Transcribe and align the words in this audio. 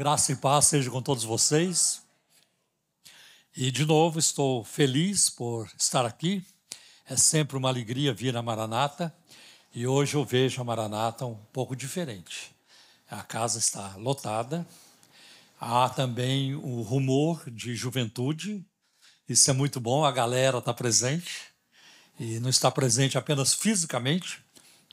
Graça 0.00 0.32
e 0.32 0.36
paz 0.36 0.64
seja 0.64 0.90
com 0.90 1.02
todos 1.02 1.24
vocês. 1.24 2.00
E 3.54 3.70
de 3.70 3.84
novo 3.84 4.18
estou 4.18 4.64
feliz 4.64 5.28
por 5.28 5.70
estar 5.78 6.06
aqui. 6.06 6.42
É 7.06 7.18
sempre 7.18 7.58
uma 7.58 7.68
alegria 7.68 8.14
vir 8.14 8.34
a 8.34 8.40
Maranata. 8.40 9.14
E 9.74 9.86
hoje 9.86 10.14
eu 10.14 10.24
vejo 10.24 10.58
a 10.58 10.64
Maranata 10.64 11.26
um 11.26 11.34
pouco 11.52 11.76
diferente. 11.76 12.50
A 13.10 13.22
casa 13.22 13.58
está 13.58 13.94
lotada. 13.96 14.66
Há 15.60 15.90
também 15.90 16.54
o 16.54 16.80
rumor 16.80 17.50
de 17.50 17.76
juventude. 17.76 18.64
Isso 19.28 19.50
é 19.50 19.52
muito 19.52 19.78
bom, 19.80 20.02
a 20.02 20.10
galera 20.10 20.56
está 20.56 20.72
presente. 20.72 21.52
E 22.18 22.40
não 22.40 22.48
está 22.48 22.70
presente 22.70 23.18
apenas 23.18 23.52
fisicamente, 23.52 24.42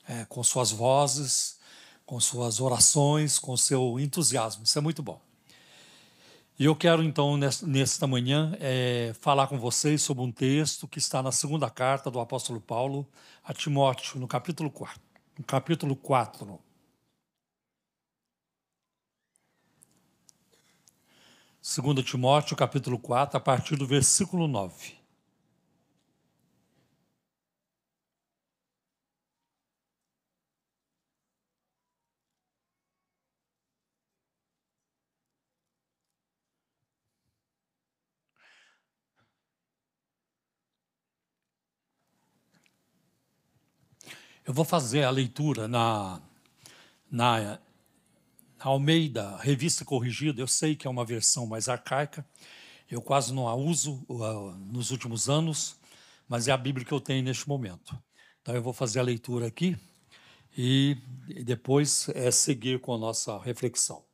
é, 0.05 0.25
com 0.25 0.43
suas 0.43 0.69
vozes, 0.69 1.56
com 2.07 2.19
suas 2.21 2.61
orações, 2.61 3.37
com 3.37 3.55
seu 3.57 3.99
entusiasmo. 3.99 4.63
Isso 4.63 4.79
é 4.79 4.81
muito 4.81 5.03
bom. 5.03 5.21
E 6.57 6.65
eu 6.65 6.75
quero, 6.75 7.03
então, 7.03 7.37
nesta 7.37 8.07
manhã, 8.07 8.57
é, 8.59 9.13
falar 9.19 9.47
com 9.47 9.59
vocês 9.59 10.01
sobre 10.01 10.23
um 10.23 10.31
texto 10.31 10.87
que 10.87 10.97
está 10.99 11.21
na 11.21 11.31
segunda 11.31 11.69
carta 11.69 12.09
do 12.09 12.19
apóstolo 12.19 12.61
Paulo 12.61 13.05
a 13.43 13.53
Timóteo, 13.53 14.19
no 14.19 14.27
capítulo 14.27 14.71
4. 14.71 14.99
No 15.37 15.43
capítulo 15.43 15.95
4. 15.95 16.59
Segunda 21.61 22.01
Timóteo, 22.01 22.55
capítulo 22.55 22.97
4, 22.97 23.37
a 23.37 23.39
partir 23.41 23.75
do 23.75 23.85
versículo 23.85 24.47
9. 24.47 24.96
Eu 44.47 44.53
vou 44.53 44.63
fazer 44.63 45.03
a 45.03 45.09
leitura 45.09 45.67
na, 45.67 46.21
na, 47.11 47.59
Almeida, 48.57 49.35
Revista 49.41 49.83
Corrigida. 49.83 50.39
Eu 50.39 50.47
sei 50.47 50.73
que 50.73 50.87
é 50.87 50.89
uma 50.89 51.03
versão 51.03 51.45
mais 51.45 51.67
arcaica, 51.67 52.25
eu 52.89 53.01
quase 53.01 53.33
não 53.33 53.49
a 53.49 53.55
uso 53.55 54.05
uh, 54.07 54.51
nos 54.71 54.89
últimos 54.89 55.27
anos, 55.27 55.75
mas 56.29 56.47
é 56.47 56.53
a 56.53 56.57
Bíblia 56.57 56.85
que 56.85 56.93
eu 56.93 57.01
tenho 57.01 57.25
neste 57.25 57.45
momento. 57.45 58.01
Então 58.41 58.55
eu 58.55 58.61
vou 58.61 58.71
fazer 58.71 59.01
a 59.01 59.03
leitura 59.03 59.47
aqui 59.47 59.77
e, 60.57 60.95
e 61.27 61.43
depois 61.43 62.07
é, 62.15 62.31
seguir 62.31 62.79
com 62.79 62.93
a 62.93 62.97
nossa 62.97 63.37
reflexão. 63.39 64.05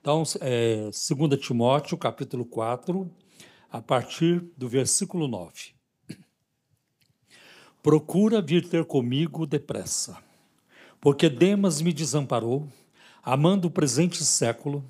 Então, 0.00 0.24
é, 0.40 0.90
2 0.90 1.40
Timóteo, 1.40 1.96
capítulo 1.96 2.44
4, 2.44 3.08
a 3.70 3.80
partir 3.80 4.40
do 4.56 4.68
versículo 4.68 5.28
9. 5.28 5.77
Procura 7.88 8.42
vir 8.42 8.68
ter 8.68 8.84
comigo 8.84 9.46
depressa, 9.46 10.18
porque 11.00 11.26
Demas 11.26 11.80
me 11.80 11.90
desamparou, 11.90 12.68
amando 13.22 13.68
o 13.68 13.70
presente 13.70 14.26
século, 14.26 14.84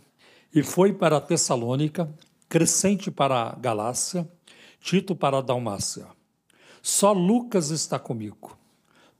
e 0.52 0.64
foi 0.64 0.92
para 0.92 1.20
Tessalônica, 1.20 2.12
Crescente 2.48 3.08
para 3.08 3.50
a 3.50 3.54
Galácia, 3.54 4.28
Tito 4.80 5.14
para 5.14 5.38
a 5.38 5.40
Dalmácia. 5.40 6.08
Só 6.82 7.12
Lucas 7.12 7.70
está 7.70 8.00
comigo. 8.00 8.58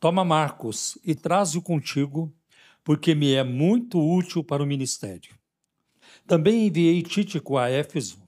Toma 0.00 0.24
Marcos 0.24 0.98
e 1.04 1.14
traze-o 1.14 1.62
contigo, 1.62 2.32
porque 2.82 3.14
me 3.14 3.32
é 3.34 3.44
muito 3.44 4.04
útil 4.04 4.42
para 4.42 4.60
o 4.60 4.66
ministério. 4.66 5.36
Também 6.26 6.66
enviei 6.66 7.00
Títico 7.00 7.56
a 7.56 7.70
Éfeso. 7.70 8.18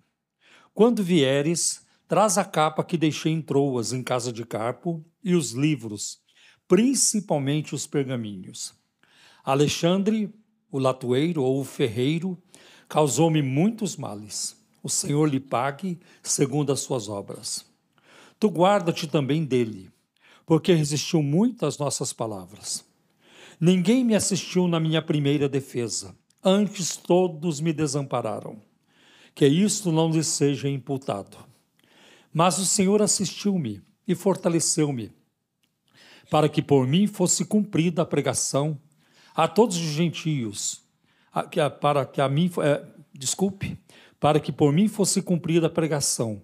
Quando 0.72 1.02
vieres, 1.02 1.84
traz 2.10 2.36
a 2.36 2.44
capa 2.44 2.82
que 2.82 2.98
deixei 2.98 3.30
em 3.30 3.40
Troas, 3.40 3.92
em 3.92 4.02
casa 4.02 4.32
de 4.32 4.44
Carpo, 4.44 5.00
e 5.22 5.32
os 5.32 5.52
livros, 5.52 6.18
principalmente 6.66 7.72
os 7.72 7.86
pergaminhos. 7.86 8.74
Alexandre, 9.44 10.28
o 10.72 10.80
latoeiro 10.80 11.40
ou 11.40 11.60
o 11.60 11.64
ferreiro, 11.64 12.36
causou-me 12.88 13.40
muitos 13.42 13.96
males. 13.96 14.56
O 14.82 14.88
Senhor 14.88 15.28
lhe 15.28 15.38
pague 15.38 16.00
segundo 16.20 16.72
as 16.72 16.80
suas 16.80 17.08
obras. 17.08 17.64
Tu 18.40 18.48
guarda-te 18.48 19.06
também 19.06 19.44
dele, 19.44 19.88
porque 20.44 20.72
resistiu 20.72 21.22
muito 21.22 21.64
às 21.64 21.78
nossas 21.78 22.12
palavras. 22.12 22.84
Ninguém 23.60 24.04
me 24.04 24.16
assistiu 24.16 24.66
na 24.66 24.80
minha 24.80 25.00
primeira 25.00 25.48
defesa, 25.48 26.12
antes 26.42 26.96
todos 26.96 27.60
me 27.60 27.72
desampararam. 27.72 28.60
Que 29.32 29.46
isto 29.46 29.92
não 29.92 30.10
lhe 30.10 30.24
seja 30.24 30.68
imputado. 30.68 31.49
Mas 32.32 32.58
o 32.58 32.66
Senhor 32.66 33.02
assistiu-me 33.02 33.82
e 34.06 34.14
fortaleceu-me, 34.14 35.12
para 36.30 36.48
que 36.48 36.62
por 36.62 36.86
mim 36.86 37.06
fosse 37.06 37.44
cumprida 37.44 38.02
a 38.02 38.06
pregação 38.06 38.78
a 39.34 39.48
todos 39.48 39.76
os 39.76 39.82
gentios, 39.82 40.82
para 41.80 42.04
que 42.04 42.20
a 42.20 42.28
mim, 42.28 42.50
é, 42.62 42.84
desculpe, 43.12 43.78
para 44.18 44.38
que 44.38 44.52
por 44.52 44.72
mim 44.72 44.86
fosse 44.86 45.22
cumprida 45.22 45.66
a 45.66 45.70
pregação 45.70 46.42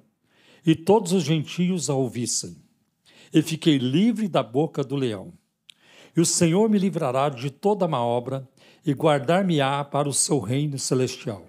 e 0.65 0.75
todos 0.75 1.13
os 1.13 1.23
gentios 1.23 1.89
a 1.89 1.95
ouvissem. 1.95 2.57
E 3.33 3.43
fiquei 3.43 3.79
livre 3.79 4.29
da 4.29 4.43
boca 4.43 4.83
do 4.83 4.97
leão. 4.97 5.33
E 6.17 6.21
o 6.21 6.27
Senhor 6.27 6.69
me 6.69 6.79
livrará 6.79 7.29
de 7.29 7.51
toda 7.51 7.87
má 7.87 8.03
obra 8.03 8.49
e 8.85 8.95
guardar-me-á 8.95 9.85
para 9.85 10.09
o 10.09 10.15
seu 10.15 10.41
reino 10.41 10.79
celestial. 10.79 11.47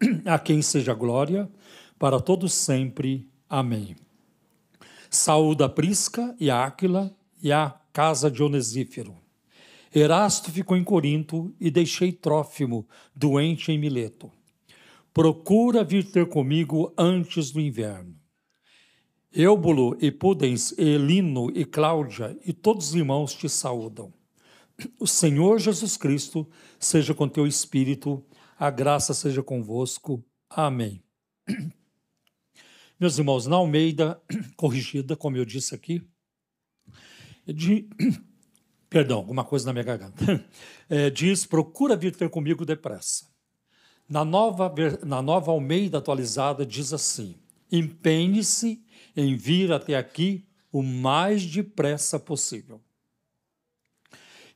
A 0.24 0.38
quem 0.38 0.62
seja 0.62 0.94
glória 0.94 1.48
para 1.98 2.20
todos 2.20 2.54
sempre. 2.54 3.28
Amém. 3.48 3.96
Saúda 5.10 5.68
Prisca 5.68 6.34
e 6.38 6.50
Áquila 6.50 7.14
e 7.42 7.52
a 7.52 7.70
casa 7.92 8.30
de 8.30 8.42
Onesífero. 8.42 9.16
Erasto 9.94 10.50
ficou 10.50 10.76
em 10.76 10.84
Corinto 10.84 11.54
e 11.60 11.70
deixei 11.70 12.12
Trófimo, 12.12 12.86
doente 13.14 13.72
em 13.72 13.78
Mileto. 13.78 14.30
Procura 15.14 15.82
vir 15.82 16.10
ter 16.10 16.28
comigo 16.28 16.92
antes 16.98 17.50
do 17.50 17.60
inverno. 17.60 18.14
Eubulo 19.32 19.96
e 20.00 20.10
Pudens, 20.10 20.72
e 20.72 20.82
Elino 20.82 21.50
e 21.54 21.64
Cláudia 21.64 22.38
e 22.44 22.52
todos 22.52 22.88
os 22.88 22.94
irmãos 22.94 23.34
te 23.34 23.48
saúdam. 23.48 24.12
O 24.98 25.06
Senhor 25.06 25.58
Jesus 25.58 25.96
Cristo 25.96 26.46
seja 26.78 27.14
com 27.14 27.28
teu 27.28 27.46
espírito, 27.46 28.22
a 28.58 28.70
graça 28.70 29.14
seja 29.14 29.42
convosco. 29.42 30.22
Amém. 30.50 31.02
Meus 32.98 33.18
irmãos, 33.18 33.46
na 33.46 33.56
Almeida, 33.56 34.18
corrigida, 34.56 35.14
como 35.14 35.36
eu 35.36 35.44
disse 35.44 35.74
aqui, 35.74 36.02
de, 37.46 37.86
perdão, 38.88 39.18
alguma 39.18 39.44
coisa 39.44 39.66
na 39.66 39.74
minha 39.74 39.84
garganta, 39.84 40.42
é, 40.88 41.10
diz: 41.10 41.44
procura 41.44 41.94
vir 41.94 42.16
ter 42.16 42.30
comigo 42.30 42.64
depressa. 42.64 43.26
Na 44.08 44.24
nova, 44.24 44.72
na 45.04 45.20
nova 45.20 45.50
Almeida 45.50 45.98
atualizada, 45.98 46.64
diz 46.64 46.94
assim: 46.94 47.36
empenhe-se 47.70 48.82
em 49.14 49.36
vir 49.36 49.72
até 49.72 49.94
aqui 49.94 50.46
o 50.72 50.82
mais 50.82 51.44
depressa 51.44 52.18
possível. 52.18 52.80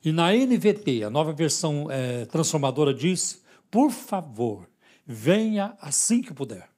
E 0.03 0.11
na 0.11 0.33
NVT, 0.33 1.03
a 1.03 1.11
nova 1.11 1.31
versão 1.31 1.91
é, 1.91 2.25
transformadora, 2.25 2.91
diz: 2.91 3.43
por 3.69 3.91
favor, 3.91 4.67
venha 5.05 5.77
assim 5.79 6.23
que 6.23 6.33
puder. 6.33 6.70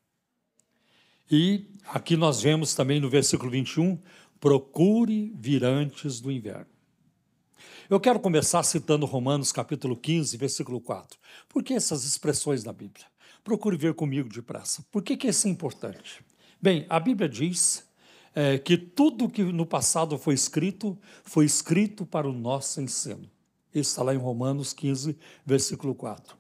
E 1.36 1.66
aqui 1.88 2.16
nós 2.16 2.44
vemos 2.44 2.76
também 2.76 3.00
no 3.00 3.10
versículo 3.10 3.50
21, 3.50 3.98
procure 4.40 5.34
vir 5.36 5.66
antes 5.66 6.22
do 6.22 6.32
inverno. 6.32 6.68
Eu 7.90 8.00
quero 8.00 8.20
começar 8.20 8.62
citando 8.62 9.08
Romanos 9.08 9.52
capítulo 9.52 9.98
15, 9.98 10.38
versículo 10.38 10.80
4. 10.80 11.18
Por 11.50 11.64
que 11.64 11.74
essas 11.74 12.06
expressões 12.06 12.64
da 12.64 12.72
Bíblia? 12.72 13.08
Procure 13.44 13.76
ver 13.76 13.96
comigo 13.96 14.30
depressa. 14.30 14.86
Por 14.92 15.02
que, 15.02 15.18
que 15.18 15.28
isso 15.28 15.48
é 15.48 15.50
importante? 15.50 16.24
Bem, 16.62 16.86
a 16.88 17.00
Bíblia 17.00 17.28
diz 17.28 17.84
é, 18.36 18.60
que 18.60 18.78
tudo 18.78 19.28
que 19.28 19.42
no 19.42 19.66
passado 19.66 20.20
foi 20.20 20.36
escrito, 20.36 20.96
foi 21.24 21.46
escrito 21.46 22.06
para 22.06 22.30
o 22.30 22.32
nosso 22.32 22.80
ensino. 22.80 23.28
Isso 23.74 23.90
está 23.90 24.04
lá 24.04 24.14
em 24.14 24.20
Romanos 24.20 24.72
15, 24.72 25.18
versículo 25.44 25.96
4. 25.96 26.38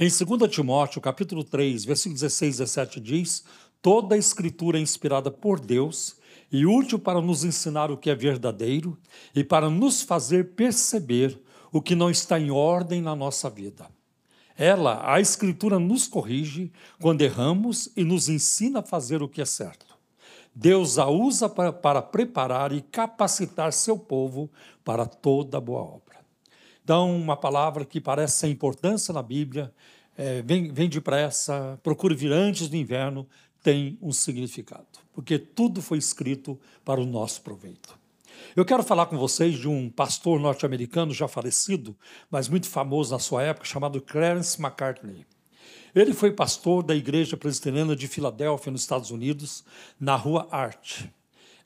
Em 0.00 0.08
2 0.08 0.48
Timóteo, 0.48 1.00
capítulo 1.00 1.42
3, 1.42 1.84
versículo 1.84 2.14
16 2.14 2.54
e 2.54 2.58
17 2.58 3.00
diz: 3.00 3.44
Toda 3.82 4.14
a 4.14 4.18
escritura 4.18 4.78
é 4.78 4.80
inspirada 4.80 5.28
por 5.28 5.58
Deus 5.58 6.14
e 6.52 6.64
útil 6.64 7.00
para 7.00 7.20
nos 7.20 7.42
ensinar 7.42 7.90
o 7.90 7.96
que 7.96 8.08
é 8.08 8.14
verdadeiro 8.14 8.96
e 9.34 9.42
para 9.42 9.68
nos 9.68 10.00
fazer 10.00 10.54
perceber 10.54 11.42
o 11.72 11.82
que 11.82 11.96
não 11.96 12.08
está 12.08 12.38
em 12.38 12.48
ordem 12.48 13.02
na 13.02 13.16
nossa 13.16 13.50
vida. 13.50 13.90
Ela, 14.56 15.02
a 15.02 15.20
Escritura, 15.20 15.80
nos 15.80 16.06
corrige 16.06 16.72
quando 17.00 17.22
erramos 17.22 17.90
e 17.96 18.04
nos 18.04 18.28
ensina 18.28 18.78
a 18.78 18.84
fazer 18.84 19.20
o 19.20 19.28
que 19.28 19.40
é 19.40 19.44
certo. 19.44 19.98
Deus 20.54 20.96
a 20.96 21.08
usa 21.08 21.48
para, 21.48 21.72
para 21.72 22.02
preparar 22.02 22.70
e 22.70 22.82
capacitar 22.82 23.72
seu 23.72 23.98
povo 23.98 24.48
para 24.84 25.06
toda 25.06 25.60
boa 25.60 25.80
obra. 25.82 26.07
Então, 26.88 27.14
uma 27.14 27.36
palavra 27.36 27.84
que 27.84 28.00
parece 28.00 28.38
sem 28.38 28.50
importância 28.50 29.12
na 29.12 29.22
Bíblia, 29.22 29.70
é, 30.16 30.40
vem, 30.40 30.72
vem 30.72 30.88
depressa, 30.88 31.78
procure 31.82 32.14
vir 32.14 32.32
antes 32.32 32.66
do 32.66 32.76
inverno, 32.76 33.28
tem 33.62 33.98
um 34.00 34.10
significado, 34.10 34.86
porque 35.12 35.38
tudo 35.38 35.82
foi 35.82 35.98
escrito 35.98 36.58
para 36.86 36.98
o 36.98 37.04
nosso 37.04 37.42
proveito. 37.42 37.94
Eu 38.56 38.64
quero 38.64 38.82
falar 38.82 39.04
com 39.04 39.18
vocês 39.18 39.58
de 39.58 39.68
um 39.68 39.90
pastor 39.90 40.40
norte-americano 40.40 41.12
já 41.12 41.28
falecido, 41.28 41.94
mas 42.30 42.48
muito 42.48 42.66
famoso 42.70 43.12
na 43.12 43.18
sua 43.18 43.42
época, 43.42 43.66
chamado 43.66 44.00
Clarence 44.00 44.58
McCartney. 44.58 45.26
Ele 45.94 46.14
foi 46.14 46.32
pastor 46.32 46.82
da 46.82 46.96
Igreja 46.96 47.36
Presbiteriana 47.36 47.94
de 47.94 48.08
Filadélfia, 48.08 48.72
nos 48.72 48.80
Estados 48.80 49.10
Unidos, 49.10 49.62
na 50.00 50.16
rua 50.16 50.48
Art. 50.50 51.02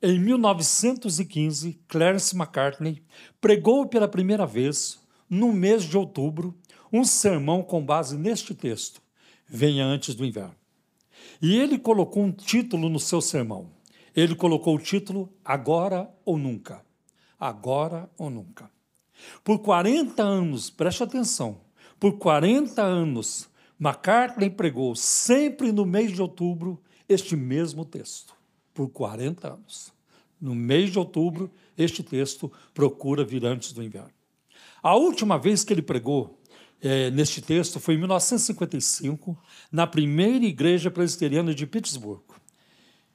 Em 0.03 0.19
1915, 0.19 1.81
Clarence 1.87 2.35
McCartney 2.35 3.05
pregou 3.41 3.87
pela 3.87 4.09
primeira 4.09 4.45
vez, 4.45 5.01
no 5.33 5.51
mês 5.51 5.85
de 5.85 5.97
outubro, 5.97 6.55
um 6.93 7.05
sermão 7.05 7.63
com 7.63 7.83
base 7.83 8.19
neste 8.19 8.55
texto: 8.55 9.01
Venha 9.49 9.83
antes 9.83 10.15
do 10.15 10.27
inverno. 10.27 10.55
E 11.41 11.57
ele 11.57 11.79
colocou 11.79 12.23
um 12.23 12.31
título 12.31 12.91
no 12.91 13.01
seu 13.01 13.23
sermão. 13.23 13.71
Ele 14.15 14.35
colocou 14.35 14.77
o 14.77 14.79
título 14.79 15.33
Agora 15.43 16.15
ou 16.23 16.37
Nunca. 16.37 16.85
Agora 17.41 18.11
ou 18.19 18.29
Nunca. 18.29 18.71
Por 19.43 19.61
40 19.61 20.23
anos, 20.23 20.69
preste 20.69 21.03
atenção, 21.03 21.61
por 21.99 22.19
40 22.19 22.83
anos, 22.83 23.49
McCartney 23.81 24.51
pregou 24.51 24.95
sempre 24.95 25.73
no 25.73 25.87
mês 25.87 26.13
de 26.13 26.21
outubro 26.21 26.79
este 27.09 27.37
mesmo 27.37 27.87
texto. 27.87 28.35
Por 28.75 28.91
40 28.91 29.55
anos. 29.55 29.93
No 30.39 30.55
mês 30.55 30.91
de 30.91 30.99
outubro, 30.99 31.51
este 31.79 32.03
texto 32.03 32.53
procura 32.75 33.25
vir 33.25 33.47
antes 33.47 33.73
do 33.73 33.83
inverno. 33.83 34.22
A 34.83 34.97
última 34.97 35.39
vez 35.39 35.63
que 35.63 35.73
ele 35.73 35.81
pregou 35.81 36.43
é, 36.81 37.09
neste 37.13 37.41
texto 37.41 37.79
foi 37.79 37.95
em 37.95 37.99
1955, 37.99 39.39
na 39.71 39.87
primeira 39.87 40.45
igreja 40.45 40.91
presbiteriana 40.91 41.55
de 41.55 41.65
Pittsburgh. 41.69 42.25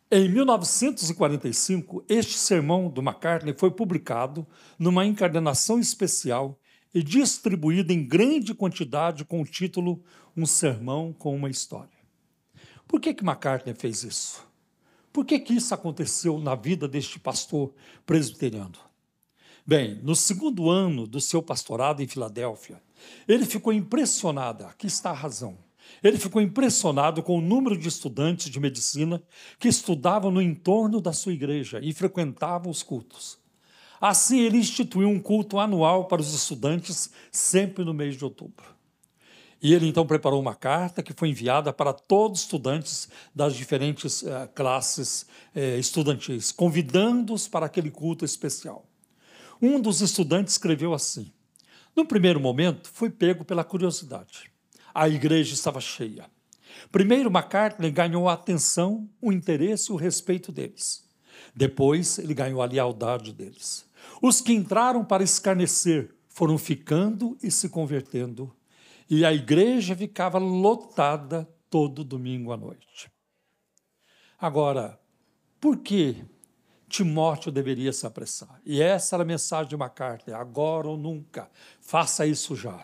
Em 0.09 0.29
1945, 0.29 2.05
este 2.07 2.37
sermão 2.37 2.89
do 2.89 3.01
McCartney 3.01 3.53
foi 3.53 3.69
publicado 3.69 4.47
numa 4.79 5.05
encadernação 5.05 5.77
especial 5.77 6.57
e 6.93 7.03
distribuído 7.03 7.91
em 7.91 8.07
grande 8.07 8.53
quantidade 8.53 9.25
com 9.25 9.41
o 9.41 9.45
título 9.45 10.01
Um 10.37 10.45
Sermão 10.45 11.11
com 11.11 11.35
uma 11.35 11.49
História. 11.49 11.97
Por 12.87 13.01
que, 13.01 13.13
que 13.13 13.25
McCartney 13.25 13.75
fez 13.75 14.05
isso? 14.05 14.47
Por 15.11 15.25
que, 15.25 15.37
que 15.37 15.53
isso 15.53 15.73
aconteceu 15.73 16.39
na 16.39 16.55
vida 16.55 16.87
deste 16.87 17.19
pastor 17.19 17.73
presbiteriano? 18.05 18.86
Bem, 19.69 19.99
no 20.01 20.15
segundo 20.15 20.69
ano 20.69 21.05
do 21.05 21.19
seu 21.19 21.43
pastorado 21.43 22.01
em 22.01 22.07
Filadélfia, 22.07 22.81
ele 23.27 23.45
ficou 23.45 23.73
impressionado, 23.73 24.63
aqui 24.63 24.87
está 24.87 25.09
a 25.09 25.13
razão. 25.13 25.57
Ele 26.01 26.17
ficou 26.17 26.41
impressionado 26.41 27.21
com 27.21 27.37
o 27.37 27.41
número 27.41 27.77
de 27.77 27.89
estudantes 27.89 28.49
de 28.49 28.61
medicina 28.61 29.21
que 29.59 29.67
estudavam 29.67 30.31
no 30.31 30.41
entorno 30.41 31.01
da 31.01 31.11
sua 31.11 31.33
igreja 31.33 31.81
e 31.83 31.91
frequentavam 31.91 32.71
os 32.71 32.81
cultos. 32.81 33.39
Assim, 33.99 34.39
ele 34.39 34.57
instituiu 34.57 35.09
um 35.09 35.19
culto 35.19 35.59
anual 35.59 36.05
para 36.05 36.21
os 36.21 36.33
estudantes, 36.33 37.09
sempre 37.29 37.83
no 37.83 37.93
mês 37.93 38.15
de 38.15 38.23
outubro. 38.23 38.73
E 39.61 39.73
ele 39.73 39.85
então 39.85 40.07
preparou 40.07 40.39
uma 40.39 40.55
carta 40.55 41.03
que 41.03 41.11
foi 41.11 41.27
enviada 41.27 41.73
para 41.73 41.91
todos 41.91 42.39
os 42.39 42.45
estudantes 42.45 43.09
das 43.35 43.53
diferentes 43.53 44.21
uh, 44.21 44.47
classes 44.55 45.23
uh, 45.53 45.77
estudantis, 45.77 46.53
convidando-os 46.53 47.49
para 47.49 47.65
aquele 47.65 47.91
culto 47.91 48.23
especial. 48.23 48.87
Um 49.61 49.79
dos 49.79 50.01
estudantes 50.01 50.53
escreveu 50.53 50.93
assim: 50.93 51.31
No 51.95 52.05
primeiro 52.05 52.39
momento, 52.39 52.89
fui 52.89 53.09
pego 53.09 53.43
pela 53.43 53.63
curiosidade. 53.63 54.51
A 54.93 55.07
igreja 55.07 55.53
estava 55.53 55.81
cheia. 55.81 56.29
Primeiro, 56.91 57.29
McCartney 57.29 57.91
ganhou 57.91 58.29
a 58.29 58.33
atenção, 58.33 59.09
o 59.21 59.31
interesse 59.31 59.91
e 59.91 59.93
o 59.93 59.97
respeito 59.97 60.51
deles. 60.51 61.03
Depois, 61.55 62.19
ele 62.19 62.33
ganhou 62.33 62.61
a 62.61 62.65
lealdade 62.65 63.33
deles. 63.33 63.85
Os 64.21 64.41
que 64.41 64.53
entraram 64.53 65.03
para 65.03 65.23
escarnecer 65.23 66.15
foram 66.27 66.57
ficando 66.57 67.37
e 67.41 67.49
se 67.49 67.69
convertendo, 67.69 68.55
e 69.09 69.25
a 69.25 69.33
igreja 69.33 69.95
ficava 69.95 70.37
lotada 70.37 71.49
todo 71.69 72.03
domingo 72.03 72.51
à 72.51 72.57
noite. 72.57 73.09
Agora, 74.39 74.99
por 75.59 75.77
que 75.77 76.23
Timóteo 76.89 77.51
deveria 77.51 77.91
se 77.91 78.05
apressar. 78.05 78.61
E 78.65 78.81
essa 78.81 79.15
era 79.15 79.23
a 79.23 79.25
mensagem 79.25 79.69
de 79.69 79.77
MacArthur, 79.77 80.33
agora 80.33 80.87
ou 80.87 80.97
nunca, 80.97 81.49
faça 81.81 82.25
isso 82.25 82.55
já. 82.55 82.81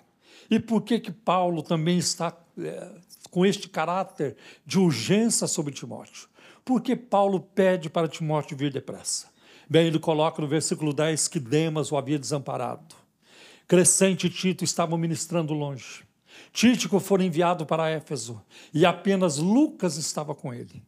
E 0.50 0.60
por 0.60 0.82
que 0.82 1.00
que 1.00 1.12
Paulo 1.12 1.64
também 1.64 1.98
está 1.98 2.36
é, 2.60 2.90
com 3.32 3.46
este 3.46 3.70
caráter 3.70 4.36
de 4.66 4.78
urgência 4.78 5.48
sobre 5.48 5.74
Timóteo? 5.74 6.28
Porque 6.66 6.96
Paulo 6.96 7.40
pede 7.40 7.90
para 7.90 8.08
Timóteo 8.08 8.58
vir 8.58 8.72
depressa. 8.72 9.28
Bem, 9.70 9.88
ele 9.88 10.00
coloca 10.00 10.42
no 10.42 10.48
versículo 10.48 10.94
10 10.94 11.30
que 11.30 11.40
Demas 11.40 11.92
o 11.92 11.98
havia 11.98 12.20
desamparado. 12.20 12.96
Crescente 13.68 14.28
e 14.28 14.30
Tito 14.30 14.64
estavam 14.64 14.98
ministrando 14.98 15.54
longe. 15.54 16.04
Títico 16.52 17.00
foi 17.00 17.24
enviado 17.24 17.66
para 17.66 17.90
Éfeso 17.90 18.42
e 18.74 18.86
apenas 18.86 19.38
Lucas 19.38 19.98
estava 19.98 20.36
com 20.36 20.54
ele. 20.54 20.84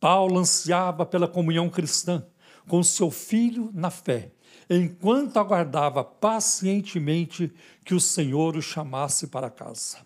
Paulo 0.00 0.38
ansiava 0.38 1.06
pela 1.06 1.28
comunhão 1.28 1.70
cristã 1.70 2.26
com 2.68 2.82
seu 2.82 3.10
filho 3.10 3.70
na 3.72 3.90
fé, 3.90 4.30
enquanto 4.68 5.38
aguardava 5.38 6.02
pacientemente 6.02 7.52
que 7.84 7.94
o 7.94 8.00
Senhor 8.00 8.56
o 8.56 8.62
chamasse 8.62 9.28
para 9.28 9.50
casa. 9.50 9.98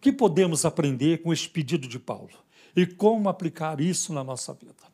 Que 0.00 0.12
podemos 0.12 0.64
aprender 0.64 1.22
com 1.22 1.32
este 1.32 1.48
pedido 1.48 1.86
de 1.86 1.98
Paulo 1.98 2.32
e 2.74 2.86
como 2.86 3.28
aplicar 3.28 3.80
isso 3.80 4.12
na 4.12 4.24
nossa 4.24 4.52
vida? 4.54 4.90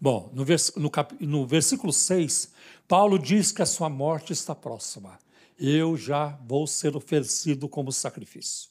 Bom, 0.00 0.30
no, 0.32 0.44
vers 0.44 0.72
no, 0.76 0.90
no 1.20 1.46
versículo 1.46 1.92
6, 1.92 2.52
Paulo 2.86 3.18
diz 3.18 3.50
que 3.50 3.62
a 3.62 3.66
sua 3.66 3.88
morte 3.88 4.32
está 4.32 4.54
próxima. 4.54 5.18
Eu 5.58 5.96
já 5.96 6.38
vou 6.46 6.66
ser 6.66 6.96
oferecido 6.96 7.68
como 7.68 7.90
sacrifício. 7.90 8.70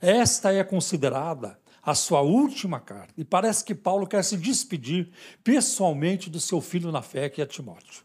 Esta 0.00 0.52
é 0.52 0.62
considerada 0.62 1.58
a 1.82 1.94
sua 1.94 2.20
última 2.20 2.78
carta. 2.80 3.14
E 3.16 3.24
parece 3.24 3.64
que 3.64 3.74
Paulo 3.74 4.06
quer 4.06 4.22
se 4.22 4.36
despedir 4.36 5.10
pessoalmente 5.42 6.28
do 6.28 6.40
seu 6.40 6.60
filho 6.60 6.92
na 6.92 7.02
fé, 7.02 7.28
que 7.28 7.40
é 7.40 7.46
Timóteo. 7.46 8.02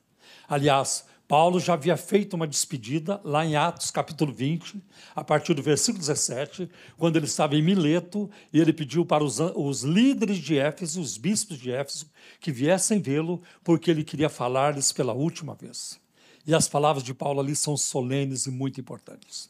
Aliás, 0.48 1.06
Paulo 1.27 1.60
já 1.60 1.74
havia 1.74 1.98
feito 1.98 2.36
uma 2.36 2.48
despedida 2.48 3.19
lá 3.24 3.44
em 3.44 3.56
Atos 3.56 3.89
capítulo 3.89 4.31
20, 4.31 4.80
a 5.16 5.24
partir 5.24 5.56
do 5.56 5.63
versículo 5.63 6.00
17, 6.00 6.69
quando 6.98 7.16
ele 7.16 7.25
estava 7.25 7.56
em 7.56 7.63
Mileto 7.63 8.30
e 8.54 8.60
ele 8.60 8.72
pediu 8.72 9.03
para 9.03 9.24
os, 9.24 9.39
os 9.39 9.82
líderes 9.82 10.38
de 10.38 10.60
Éfeso, 10.60 11.01
os 11.01 11.17
bispos 11.17 11.58
de 11.58 11.72
Éfeso, 11.72 12.12
que 12.39 12.51
viessem 12.51 13.01
vê-lo, 13.01 13.41
porque 13.63 13.89
ele 13.89 14.03
queria 14.03 14.29
falar-lhes 14.29 14.91
pela 14.91 15.13
última 15.13 15.55
vez. 15.55 16.00
E 16.46 16.53
as 16.53 16.67
palavras 16.67 17.03
de 17.03 17.13
Paulo 17.13 17.39
ali 17.39 17.55
são 17.55 17.75
solenes 17.75 18.46
e 18.46 18.51
muito 18.51 18.79
importantes. 18.79 19.50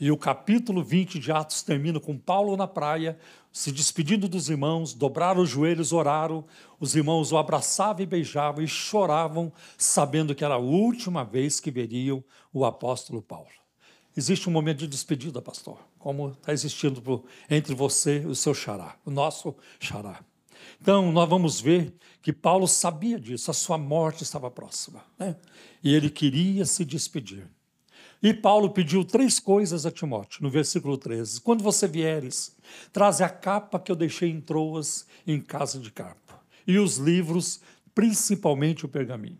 E 0.00 0.10
o 0.10 0.16
capítulo 0.16 0.82
20 0.82 1.18
de 1.18 1.30
Atos 1.30 1.62
termina 1.62 2.00
com 2.00 2.16
Paulo 2.16 2.56
na 2.56 2.66
praia, 2.66 3.18
se 3.52 3.70
despedindo 3.70 4.26
dos 4.26 4.48
irmãos, 4.48 4.94
dobraram 4.94 5.42
os 5.42 5.50
joelhos, 5.50 5.92
oraram, 5.92 6.42
os 6.80 6.96
irmãos 6.96 7.32
o 7.32 7.36
abraçavam 7.36 8.02
e 8.02 8.06
beijavam 8.06 8.64
e 8.64 8.66
choravam, 8.66 9.52
sabendo 9.76 10.34
que 10.34 10.42
era 10.42 10.54
a 10.54 10.58
última 10.58 11.22
vez 11.22 11.60
que 11.60 11.70
veriam 11.70 12.24
o 12.50 12.64
apóstolo 12.64 13.20
Paulo. 13.20 13.50
Existe 14.16 14.48
um 14.48 14.52
momento 14.52 14.78
de 14.78 14.86
despedida, 14.86 15.42
pastor, 15.42 15.78
como 15.98 16.30
está 16.30 16.50
existindo 16.50 17.22
entre 17.50 17.74
você 17.74 18.22
e 18.22 18.26
o 18.26 18.34
seu 18.34 18.54
xará, 18.54 18.96
o 19.04 19.10
nosso 19.10 19.54
xará. 19.78 20.24
Então, 20.80 21.12
nós 21.12 21.28
vamos 21.28 21.60
ver 21.60 21.94
que 22.22 22.32
Paulo 22.32 22.66
sabia 22.66 23.20
disso, 23.20 23.50
a 23.50 23.54
sua 23.54 23.76
morte 23.76 24.22
estava 24.22 24.50
próxima, 24.50 25.04
né? 25.18 25.36
e 25.84 25.94
ele 25.94 26.08
queria 26.08 26.64
se 26.64 26.86
despedir. 26.86 27.46
E 28.22 28.34
Paulo 28.34 28.68
pediu 28.68 29.02
três 29.02 29.40
coisas 29.40 29.86
a 29.86 29.90
Timóteo, 29.90 30.42
no 30.42 30.50
versículo 30.50 30.98
13: 30.98 31.40
Quando 31.40 31.64
você 31.64 31.88
vieres, 31.88 32.54
traze 32.92 33.24
a 33.24 33.30
capa 33.30 33.80
que 33.80 33.90
eu 33.90 33.96
deixei 33.96 34.28
em 34.28 34.42
Troas, 34.42 35.06
em 35.26 35.40
casa 35.40 35.78
de 35.78 35.90
Carpo, 35.90 36.34
e 36.66 36.78
os 36.78 36.98
livros, 36.98 37.62
principalmente 37.94 38.84
o 38.84 38.88
pergaminho. 38.88 39.38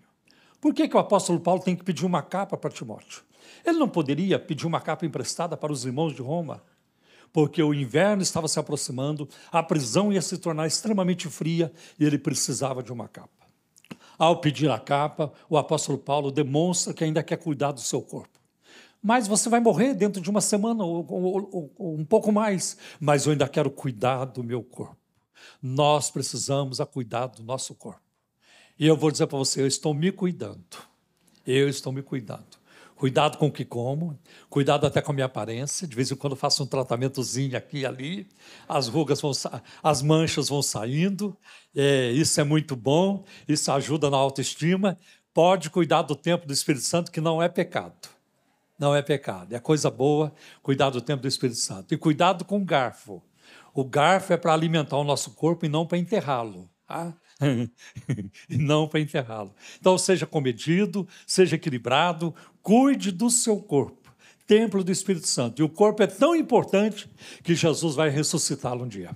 Por 0.58 0.72
que, 0.72 0.88
que 0.88 0.96
o 0.96 1.00
apóstolo 1.00 1.40
Paulo 1.40 1.60
tem 1.60 1.76
que 1.76 1.84
pedir 1.84 2.06
uma 2.06 2.22
capa 2.22 2.56
para 2.56 2.70
Timóteo? 2.70 3.22
Ele 3.66 3.78
não 3.78 3.88
poderia 3.88 4.38
pedir 4.38 4.66
uma 4.66 4.80
capa 4.80 5.04
emprestada 5.04 5.58
para 5.58 5.72
os 5.72 5.84
irmãos 5.84 6.14
de 6.14 6.22
Roma? 6.22 6.62
Porque 7.34 7.62
o 7.62 7.74
inverno 7.74 8.22
estava 8.22 8.48
se 8.48 8.58
aproximando, 8.58 9.28
a 9.52 9.62
prisão 9.62 10.10
ia 10.10 10.22
se 10.22 10.38
tornar 10.38 10.66
extremamente 10.66 11.28
fria 11.28 11.70
e 11.98 12.04
ele 12.04 12.18
precisava 12.18 12.82
de 12.82 12.92
uma 12.92 13.06
capa. 13.06 13.28
Ao 14.18 14.40
pedir 14.40 14.70
a 14.70 14.78
capa, 14.78 15.32
o 15.50 15.58
apóstolo 15.58 15.98
Paulo 15.98 16.30
demonstra 16.30 16.94
que 16.94 17.04
ainda 17.04 17.22
quer 17.22 17.36
cuidar 17.36 17.72
do 17.72 17.80
seu 17.80 18.00
corpo 18.00 18.39
mas 19.02 19.26
você 19.26 19.48
vai 19.48 19.60
morrer 19.60 19.94
dentro 19.94 20.20
de 20.20 20.28
uma 20.28 20.40
semana 20.40 20.84
ou, 20.84 21.06
ou, 21.08 21.72
ou, 21.76 21.94
um 21.94 22.04
pouco 22.04 22.30
mais. 22.30 22.76
Mas 22.98 23.24
eu 23.24 23.32
ainda 23.32 23.48
quero 23.48 23.70
cuidar 23.70 24.26
do 24.26 24.44
meu 24.44 24.62
corpo. 24.62 24.96
Nós 25.62 26.10
precisamos 26.10 26.80
a 26.80 26.86
cuidar 26.86 27.28
do 27.28 27.42
nosso 27.42 27.74
corpo. 27.74 28.00
E 28.78 28.86
eu 28.86 28.96
vou 28.96 29.10
dizer 29.10 29.26
para 29.26 29.38
você, 29.38 29.62
eu 29.62 29.66
estou 29.66 29.94
me 29.94 30.12
cuidando. 30.12 30.64
Eu 31.46 31.68
estou 31.68 31.92
me 31.92 32.02
cuidando. 32.02 32.60
Cuidado 32.94 33.38
com 33.38 33.46
o 33.46 33.52
que 33.52 33.64
como, 33.64 34.18
cuidado 34.50 34.86
até 34.86 35.00
com 35.00 35.12
a 35.12 35.14
minha 35.14 35.24
aparência. 35.24 35.88
De 35.88 35.96
vez 35.96 36.10
em 36.10 36.16
quando 36.16 36.36
faço 36.36 36.62
um 36.62 36.66
tratamentozinho 36.66 37.56
aqui 37.56 37.78
e 37.78 37.86
ali, 37.86 38.28
as 38.68 38.88
rugas 38.88 39.22
vão, 39.22 39.32
as 39.82 40.02
manchas 40.02 40.50
vão 40.50 40.60
saindo. 40.60 41.34
É, 41.74 42.10
isso 42.12 42.38
é 42.38 42.44
muito 42.44 42.76
bom, 42.76 43.24
isso 43.48 43.72
ajuda 43.72 44.10
na 44.10 44.18
autoestima. 44.18 44.98
Pode 45.32 45.70
cuidar 45.70 46.02
do 46.02 46.14
tempo 46.14 46.46
do 46.46 46.52
Espírito 46.52 46.84
Santo, 46.84 47.10
que 47.10 47.22
não 47.22 47.42
é 47.42 47.48
pecado. 47.48 48.19
Não 48.80 48.96
é 48.96 49.02
pecado, 49.02 49.54
é 49.54 49.60
coisa 49.60 49.90
boa 49.90 50.32
cuidar 50.62 50.88
do 50.88 51.02
tempo 51.02 51.20
do 51.20 51.28
Espírito 51.28 51.58
Santo. 51.58 51.92
E 51.92 51.98
cuidado 51.98 52.46
com 52.46 52.62
o 52.62 52.64
garfo. 52.64 53.22
O 53.74 53.84
garfo 53.84 54.32
é 54.32 54.38
para 54.38 54.54
alimentar 54.54 54.96
o 54.96 55.04
nosso 55.04 55.32
corpo 55.32 55.66
e 55.66 55.68
não 55.68 55.86
para 55.86 55.98
enterrá-lo. 55.98 56.66
Tá? 56.86 57.14
e 58.48 58.56
não 58.56 58.88
para 58.88 59.00
enterrá-lo. 59.00 59.54
Então, 59.78 59.98
seja 59.98 60.26
comedido, 60.26 61.06
seja 61.26 61.56
equilibrado, 61.56 62.34
cuide 62.62 63.12
do 63.12 63.28
seu 63.28 63.60
corpo, 63.60 64.10
templo 64.46 64.82
do 64.82 64.90
Espírito 64.90 65.28
Santo. 65.28 65.60
E 65.60 65.62
o 65.62 65.68
corpo 65.68 66.02
é 66.02 66.06
tão 66.06 66.34
importante 66.34 67.06
que 67.44 67.54
Jesus 67.54 67.94
vai 67.94 68.08
ressuscitá-lo 68.08 68.84
um 68.84 68.88
dia. 68.88 69.14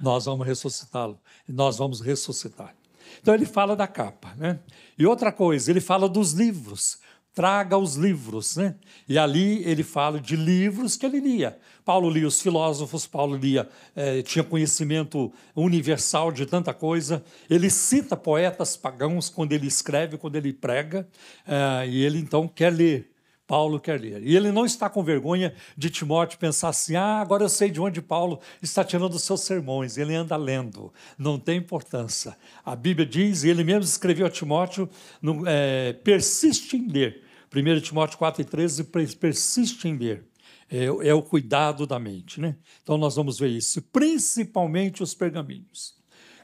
Nós 0.00 0.26
vamos 0.26 0.46
ressuscitá-lo, 0.46 1.18
nós 1.48 1.76
vamos 1.76 2.00
ressuscitar. 2.00 2.72
Então 3.20 3.34
ele 3.34 3.46
fala 3.46 3.74
da 3.74 3.88
capa, 3.88 4.32
né? 4.36 4.60
E 4.96 5.04
outra 5.04 5.32
coisa, 5.32 5.70
ele 5.70 5.80
fala 5.80 6.08
dos 6.08 6.32
livros 6.32 6.98
traga 7.34 7.76
os 7.76 7.96
livros. 7.96 8.56
Né? 8.56 8.74
E 9.08 9.18
ali 9.18 9.62
ele 9.64 9.82
fala 9.82 10.20
de 10.20 10.36
livros 10.36 10.96
que 10.96 11.06
ele 11.06 11.20
lia. 11.20 11.58
Paulo 11.84 12.08
lia 12.08 12.26
os 12.26 12.40
filósofos, 12.40 13.06
Paulo 13.06 13.36
lia, 13.36 13.68
é, 13.96 14.22
tinha 14.22 14.44
conhecimento 14.44 15.32
universal 15.54 16.30
de 16.30 16.46
tanta 16.46 16.72
coisa. 16.72 17.24
Ele 17.50 17.68
cita 17.68 18.16
poetas 18.16 18.76
pagãos 18.76 19.28
quando 19.28 19.52
ele 19.52 19.66
escreve, 19.66 20.16
quando 20.16 20.36
ele 20.36 20.52
prega, 20.52 21.08
é, 21.46 21.88
e 21.88 22.04
ele 22.04 22.18
então 22.18 22.46
quer 22.46 22.72
ler. 22.72 23.11
Paulo 23.52 23.78
quer 23.78 24.00
ler. 24.00 24.26
E 24.26 24.34
ele 24.34 24.50
não 24.50 24.64
está 24.64 24.88
com 24.88 25.04
vergonha 25.04 25.52
de 25.76 25.90
Timóteo 25.90 26.38
pensar 26.38 26.70
assim: 26.70 26.96
ah, 26.96 27.20
agora 27.20 27.44
eu 27.44 27.50
sei 27.50 27.70
de 27.70 27.78
onde 27.78 28.00
Paulo 28.00 28.40
está 28.62 28.82
tirando 28.82 29.12
os 29.12 29.24
seus 29.24 29.42
sermões. 29.42 29.98
Ele 29.98 30.14
anda 30.14 30.34
lendo, 30.36 30.90
não 31.18 31.38
tem 31.38 31.58
importância. 31.58 32.34
A 32.64 32.74
Bíblia 32.74 33.04
diz, 33.04 33.44
e 33.44 33.50
ele 33.50 33.62
mesmo 33.62 33.82
escreveu 33.82 34.24
a 34.24 34.30
Timóteo: 34.30 34.88
no, 35.20 35.46
é, 35.46 35.92
persiste 35.92 36.78
em 36.78 36.88
ler. 36.88 37.24
1 37.54 37.80
Timóteo 37.80 38.18
4,13 38.18 39.18
persiste 39.18 39.86
em 39.86 39.98
ler. 39.98 40.24
É, 40.70 40.86
é, 40.86 41.12
o 41.12 41.20
cuidado 41.20 41.86
da 41.86 41.98
mente. 41.98 42.40
Né? 42.40 42.56
Então 42.82 42.96
nós 42.96 43.16
vamos 43.16 43.38
ver 43.38 43.48
isso, 43.48 43.82
principalmente 43.82 45.02
os 45.02 45.12
pergaminhos. 45.12 45.94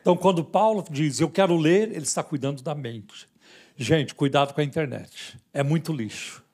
Então, 0.02 0.14
quando 0.14 0.44
Paulo 0.44 0.84
diz 0.90 1.20
eu 1.20 1.30
quero 1.30 1.56
ler, 1.56 1.88
ele 1.88 2.04
está 2.04 2.22
cuidando 2.22 2.62
da 2.62 2.74
mente. 2.74 3.26
Gente, 3.78 4.14
cuidado 4.14 4.52
com 4.52 4.60
a 4.60 4.64
internet. 4.64 5.38
É 5.54 5.62
muito 5.62 5.90
lixo. 5.90 6.46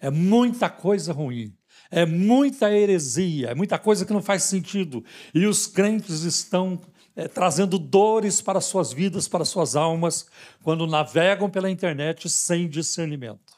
É 0.00 0.10
muita 0.10 0.68
coisa 0.68 1.12
ruim. 1.12 1.54
É 1.90 2.04
muita 2.04 2.70
heresia, 2.70 3.48
é 3.48 3.54
muita 3.54 3.78
coisa 3.78 4.04
que 4.04 4.12
não 4.12 4.22
faz 4.22 4.42
sentido. 4.42 5.04
E 5.32 5.46
os 5.46 5.66
crentes 5.66 6.22
estão 6.22 6.80
é, 7.14 7.28
trazendo 7.28 7.78
dores 7.78 8.40
para 8.40 8.60
suas 8.60 8.92
vidas, 8.92 9.28
para 9.28 9.44
suas 9.44 9.76
almas, 9.76 10.26
quando 10.62 10.86
navegam 10.86 11.48
pela 11.48 11.70
internet 11.70 12.28
sem 12.28 12.68
discernimento. 12.68 13.56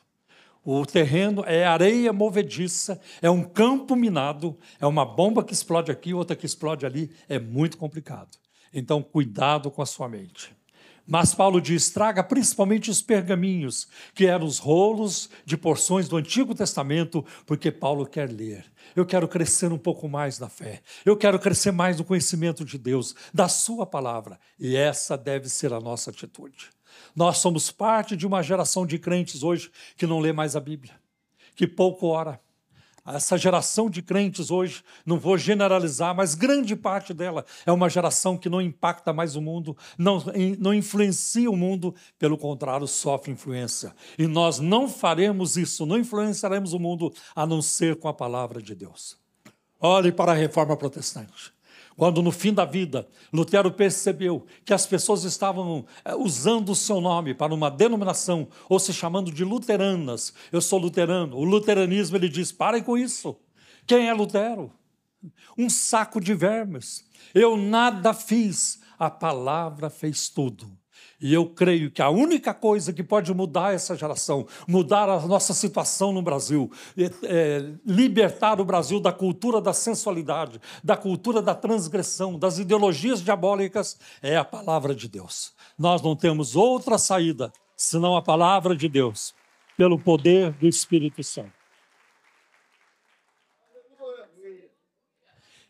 O 0.65 0.85
terreno 0.85 1.43
é 1.47 1.65
areia 1.65 2.13
movediça, 2.13 3.01
é 3.23 3.31
um 3.31 3.43
campo 3.43 3.97
minado, 3.97 4.59
é 4.79 4.87
uma 4.87 5.05
bomba 5.05 5.43
que 5.43 5.55
explode 5.55 5.91
aqui, 5.91 6.13
outra 6.13 6.37
que 6.37 6.45
explode 6.45 6.85
ali. 6.85 7.11
É 7.29 7.39
muito 7.39 7.79
complicado. 7.79 8.37
Então, 8.73 9.03
cuidado 9.03 9.71
com 9.71 9.81
a 9.81 9.87
sua 9.87 10.09
mente. 10.09 10.58
Mas 11.11 11.35
Paulo 11.35 11.59
diz: 11.59 11.89
traga 11.89 12.23
principalmente 12.23 12.91
os 12.91 13.01
pergaminhos, 13.01 13.89
que 14.15 14.27
eram 14.27 14.45
os 14.45 14.59
rolos 14.59 15.31
de 15.43 15.57
porções 15.57 16.07
do 16.07 16.19
Antigo 16.19 16.55
Testamento, 16.55 17.25
porque 17.47 17.73
Paulo 17.73 18.05
quer 18.05 18.31
ler. 18.31 18.71
Eu 18.95 19.07
quero 19.07 19.27
crescer 19.27 19.73
um 19.73 19.79
pouco 19.79 20.07
mais 20.07 20.39
na 20.39 20.51
fé. 20.51 20.83
Eu 21.07 21.17
quero 21.17 21.39
crescer 21.39 21.71
mais 21.73 21.97
no 21.97 22.05
conhecimento 22.05 22.63
de 22.63 22.77
Deus, 22.77 23.15
da 23.33 23.49
Sua 23.49 23.87
palavra. 23.87 24.39
E 24.59 24.77
essa 24.77 25.17
deve 25.17 25.49
ser 25.49 25.73
a 25.73 25.81
nossa 25.81 26.11
atitude. 26.11 26.69
Nós 27.17 27.39
somos 27.39 27.71
parte 27.71 28.15
de 28.15 28.27
uma 28.27 28.43
geração 28.43 28.87
de 28.87 28.99
crentes 28.99 29.43
hoje 29.43 29.71
que 29.97 30.07
não 30.07 30.21
lê 30.21 30.33
mais 30.33 30.55
a 30.57 30.61
Bíblia, 30.61 30.93
que 31.57 31.67
pouco 31.67 32.09
ora 32.09 32.39
essa 33.15 33.37
geração 33.37 33.89
de 33.89 34.03
crentes 34.03 34.51
hoje, 34.51 34.83
não 35.05 35.19
vou 35.19 35.39
generalizar, 35.39 36.15
mas 36.15 36.35
grande 36.35 36.75
parte 36.77 37.15
dela 37.15 37.45
é 37.65 37.73
uma 37.73 37.89
geração 37.89 38.37
que 38.37 38.49
não 38.49 38.61
impacta 38.61 39.13
mais 39.13 39.37
o 39.37 39.41
mundo, 39.41 39.77
não, 39.97 40.23
não 40.59 40.75
influencia 40.75 41.51
o 41.51 41.57
mundo, 41.57 41.95
pelo 42.19 42.37
contrário, 42.37 42.87
sofre 42.87 43.33
influência. 43.33 43.95
E 44.19 44.27
nós 44.27 44.59
não 44.59 44.89
faremos 44.89 45.57
isso, 45.57 45.87
não 45.87 45.99
influenciaremos 45.99 46.73
o 46.73 46.79
mundo 46.79 47.13
a 47.35 47.47
não 47.47 47.63
ser 47.63 47.97
com 47.97 48.09
a 48.09 48.15
palavra 48.15 48.63
de 48.63 48.75
Deus. 48.75 49.17
Olhe 49.81 50.11
para 50.11 50.33
a 50.33 50.35
reforma 50.35 50.77
protestante. 50.77 51.53
Quando 51.99 52.23
no 52.23 52.31
fim 52.31 52.55
da 52.55 52.65
vida, 52.65 53.09
Lutero 53.33 53.73
percebeu 53.73 54.47
que 54.65 54.73
as 54.73 54.87
pessoas 54.87 55.25
estavam 55.25 55.85
eh, 56.05 56.15
usando 56.15 56.69
o 56.69 56.75
seu 56.77 57.01
nome 57.01 57.35
para 57.35 57.53
uma 57.53 57.69
denominação, 57.69 58.47
ou 58.69 58.79
se 58.79 58.93
chamando 58.93 59.33
de 59.33 59.43
luteranas. 59.43 60.33
Eu 60.53 60.61
sou 60.61 60.79
luterano. 60.79 61.37
O 61.37 61.43
luteranismo, 61.43 62.17
ele 62.17 62.29
diz: 62.29 62.53
parem 62.53 62.85
com 62.85 62.97
isso. 62.97 63.37
Quem 63.85 64.09
é 64.09 64.15
Lutero? 64.15 64.71
Um 65.59 65.69
saco 65.69 66.21
de 66.21 66.35
vermes. 66.35 67.05
Eu 67.35 67.57
nada 67.57 68.15
fiz, 68.15 68.81
a 68.97 69.11
palavra 69.11 69.91
fez 69.91 70.29
tudo. 70.29 70.71
E 71.21 71.35
eu 71.35 71.47
creio 71.47 71.91
que 71.91 72.01
a 72.01 72.09
única 72.09 72.55
coisa 72.55 72.93
que 72.93 73.03
pode 73.03 73.35
mudar 73.35 73.75
essa 73.75 73.97
geração, 73.97 74.47
mudar 74.69 75.09
a 75.09 75.27
nossa 75.27 75.53
situação 75.53 76.13
no 76.13 76.23
Brasil, 76.23 76.71
é, 76.97 77.11
é, 77.25 77.73
libertar 77.85 78.61
o 78.61 78.65
Brasil 78.65 79.01
da 79.01 79.13
cultura 79.13 79.61
da 79.61 79.73
sensualidade, 79.73 80.61
da 80.83 80.97
cultura 80.97 81.43
da 81.43 81.57
transgressão, 81.57 82.39
das 82.39 82.59
ideologias 82.59 83.21
diabólicas, 83.21 83.99
é 84.23 84.37
a 84.37 84.45
palavra 84.45 84.95
de 84.95 85.09
Deus. 85.09 85.53
Nós 85.77 86.01
não 86.03 86.15
temos 86.15 86.55
outra 86.55 86.97
saída 86.97 87.53
senão 87.77 88.17
a 88.17 88.23
palavra 88.23 88.77
de 88.77 88.89
Deus, 88.89 89.35
pelo 89.77 89.99
poder 89.99 90.53
do 90.53 90.69
Espírito 90.69 91.23
Santo. 91.25 91.53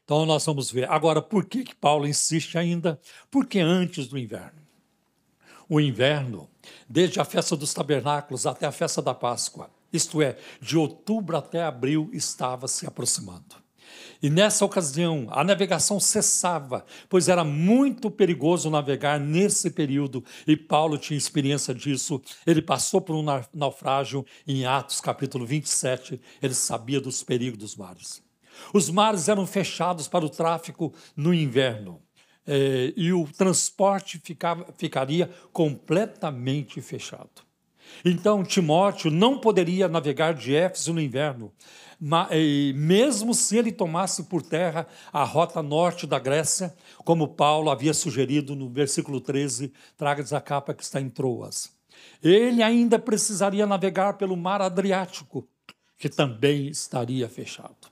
Então 0.04 0.26
nós 0.26 0.44
vamos 0.44 0.70
ver. 0.70 0.90
Agora, 0.90 1.22
por 1.22 1.46
que, 1.46 1.64
que 1.64 1.74
Paulo 1.74 2.06
insiste 2.06 2.56
ainda? 2.56 3.00
Porque 3.30 3.60
antes 3.60 4.08
do 4.08 4.18
inverno 4.18 4.67
o 5.68 5.80
inverno, 5.80 6.48
desde 6.88 7.20
a 7.20 7.24
festa 7.24 7.56
dos 7.56 7.74
tabernáculos 7.74 8.46
até 8.46 8.66
a 8.66 8.72
festa 8.72 9.02
da 9.02 9.14
Páscoa, 9.14 9.70
isto 9.92 10.22
é, 10.22 10.36
de 10.60 10.76
outubro 10.76 11.36
até 11.36 11.62
abril, 11.62 12.10
estava 12.12 12.68
se 12.68 12.86
aproximando. 12.86 13.56
E 14.22 14.28
nessa 14.28 14.64
ocasião, 14.64 15.28
a 15.30 15.44
navegação 15.44 16.00
cessava, 16.00 16.84
pois 17.08 17.28
era 17.28 17.44
muito 17.44 18.10
perigoso 18.10 18.68
navegar 18.68 19.18
nesse 19.18 19.70
período, 19.70 20.24
e 20.46 20.56
Paulo 20.56 20.98
tinha 20.98 21.16
experiência 21.16 21.74
disso. 21.74 22.20
Ele 22.46 22.60
passou 22.60 23.00
por 23.00 23.14
um 23.14 23.24
naufrágio 23.54 24.26
em 24.46 24.66
Atos, 24.66 25.00
capítulo 25.00 25.46
27, 25.46 26.20
ele 26.42 26.54
sabia 26.54 27.00
dos 27.00 27.22
perigos 27.22 27.58
dos 27.58 27.76
mares. 27.76 28.22
Os 28.74 28.90
mares 28.90 29.28
eram 29.28 29.46
fechados 29.46 30.08
para 30.08 30.24
o 30.24 30.30
tráfico 30.30 30.92
no 31.16 31.32
inverno 31.32 32.02
eh, 32.48 32.94
e 32.96 33.12
o 33.12 33.28
transporte 33.30 34.18
ficava, 34.18 34.66
ficaria 34.78 35.30
completamente 35.52 36.80
fechado. 36.80 37.46
Então, 38.02 38.42
Timóteo 38.42 39.10
não 39.10 39.38
poderia 39.38 39.86
navegar 39.86 40.32
de 40.32 40.54
Éfeso 40.54 40.94
no 40.94 41.00
inverno, 41.00 41.52
mas, 42.00 42.30
mesmo 42.74 43.34
se 43.34 43.56
ele 43.58 43.70
tomasse 43.70 44.24
por 44.24 44.40
terra 44.40 44.86
a 45.12 45.24
rota 45.24 45.62
norte 45.62 46.06
da 46.06 46.18
Grécia, 46.18 46.74
como 47.04 47.28
Paulo 47.28 47.70
havia 47.70 47.92
sugerido 47.92 48.56
no 48.56 48.70
versículo 48.70 49.20
13, 49.20 49.72
traga-lhes 49.96 50.32
a 50.32 50.40
capa 50.40 50.72
que 50.72 50.82
está 50.82 51.00
em 51.00 51.10
Troas. 51.10 51.72
Ele 52.22 52.62
ainda 52.62 52.98
precisaria 52.98 53.66
navegar 53.66 54.14
pelo 54.14 54.36
mar 54.36 54.62
Adriático, 54.62 55.46
que 55.98 56.08
também 56.08 56.68
estaria 56.68 57.28
fechado. 57.28 57.88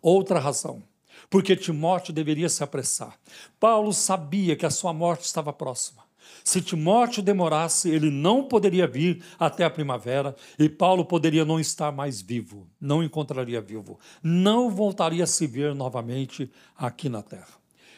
Outra 0.00 0.38
razão 0.38 0.82
porque 1.28 1.56
Timóteo 1.56 2.12
deveria 2.12 2.48
se 2.48 2.62
apressar. 2.62 3.18
Paulo 3.58 3.92
sabia 3.92 4.56
que 4.56 4.66
a 4.66 4.70
sua 4.70 4.92
morte 4.92 5.24
estava 5.24 5.52
próxima. 5.52 6.06
Se 6.42 6.60
Timóteo 6.60 7.22
demorasse, 7.22 7.90
ele 7.90 8.10
não 8.10 8.44
poderia 8.44 8.86
vir 8.86 9.22
até 9.38 9.64
a 9.64 9.70
primavera 9.70 10.34
e 10.58 10.68
Paulo 10.68 11.04
poderia 11.04 11.44
não 11.44 11.58
estar 11.58 11.90
mais 11.90 12.20
vivo, 12.20 12.68
não 12.80 13.02
encontraria 13.02 13.60
vivo, 13.60 13.98
não 14.22 14.70
voltaria 14.70 15.24
a 15.24 15.26
se 15.26 15.46
ver 15.46 15.74
novamente 15.74 16.50
aqui 16.76 17.08
na 17.08 17.22
terra. 17.22 17.54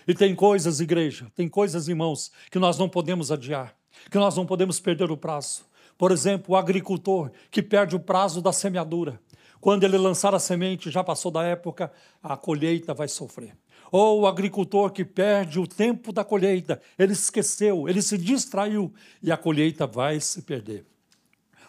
E 0.06 0.14
tem 0.14 0.34
coisas, 0.34 0.80
igreja, 0.80 1.30
tem 1.36 1.48
coisas, 1.48 1.88
irmãos, 1.88 2.32
que 2.50 2.58
nós 2.58 2.78
não 2.78 2.88
podemos 2.88 3.30
adiar, 3.30 3.74
que 4.10 4.16
nós 4.16 4.34
não 4.34 4.46
podemos 4.46 4.80
perder 4.80 5.10
o 5.10 5.16
prazo. 5.16 5.66
Por 5.98 6.12
exemplo, 6.12 6.54
o 6.54 6.56
agricultor 6.56 7.30
que 7.50 7.60
perde 7.60 7.96
o 7.96 8.00
prazo 8.00 8.40
da 8.40 8.52
semeadura. 8.52 9.20
Quando 9.60 9.84
ele 9.84 9.98
lançar 9.98 10.34
a 10.34 10.38
semente, 10.38 10.90
já 10.90 11.02
passou 11.02 11.30
da 11.30 11.42
época, 11.42 11.92
a 12.22 12.36
colheita 12.36 12.94
vai 12.94 13.08
sofrer. 13.08 13.56
Ou 13.90 14.20
o 14.20 14.26
agricultor 14.26 14.90
que 14.90 15.04
perde 15.04 15.58
o 15.58 15.66
tempo 15.66 16.12
da 16.12 16.24
colheita, 16.24 16.80
ele 16.98 17.12
esqueceu, 17.12 17.88
ele 17.88 18.02
se 18.02 18.18
distraiu 18.18 18.92
e 19.22 19.32
a 19.32 19.36
colheita 19.36 19.86
vai 19.86 20.20
se 20.20 20.42
perder. 20.42 20.84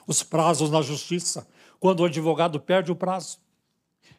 Os 0.06 0.22
prazos 0.22 0.70
na 0.70 0.82
justiça, 0.82 1.48
quando 1.80 2.02
o 2.02 2.06
advogado 2.06 2.60
perde 2.60 2.92
o 2.92 2.96
prazo. 2.96 3.40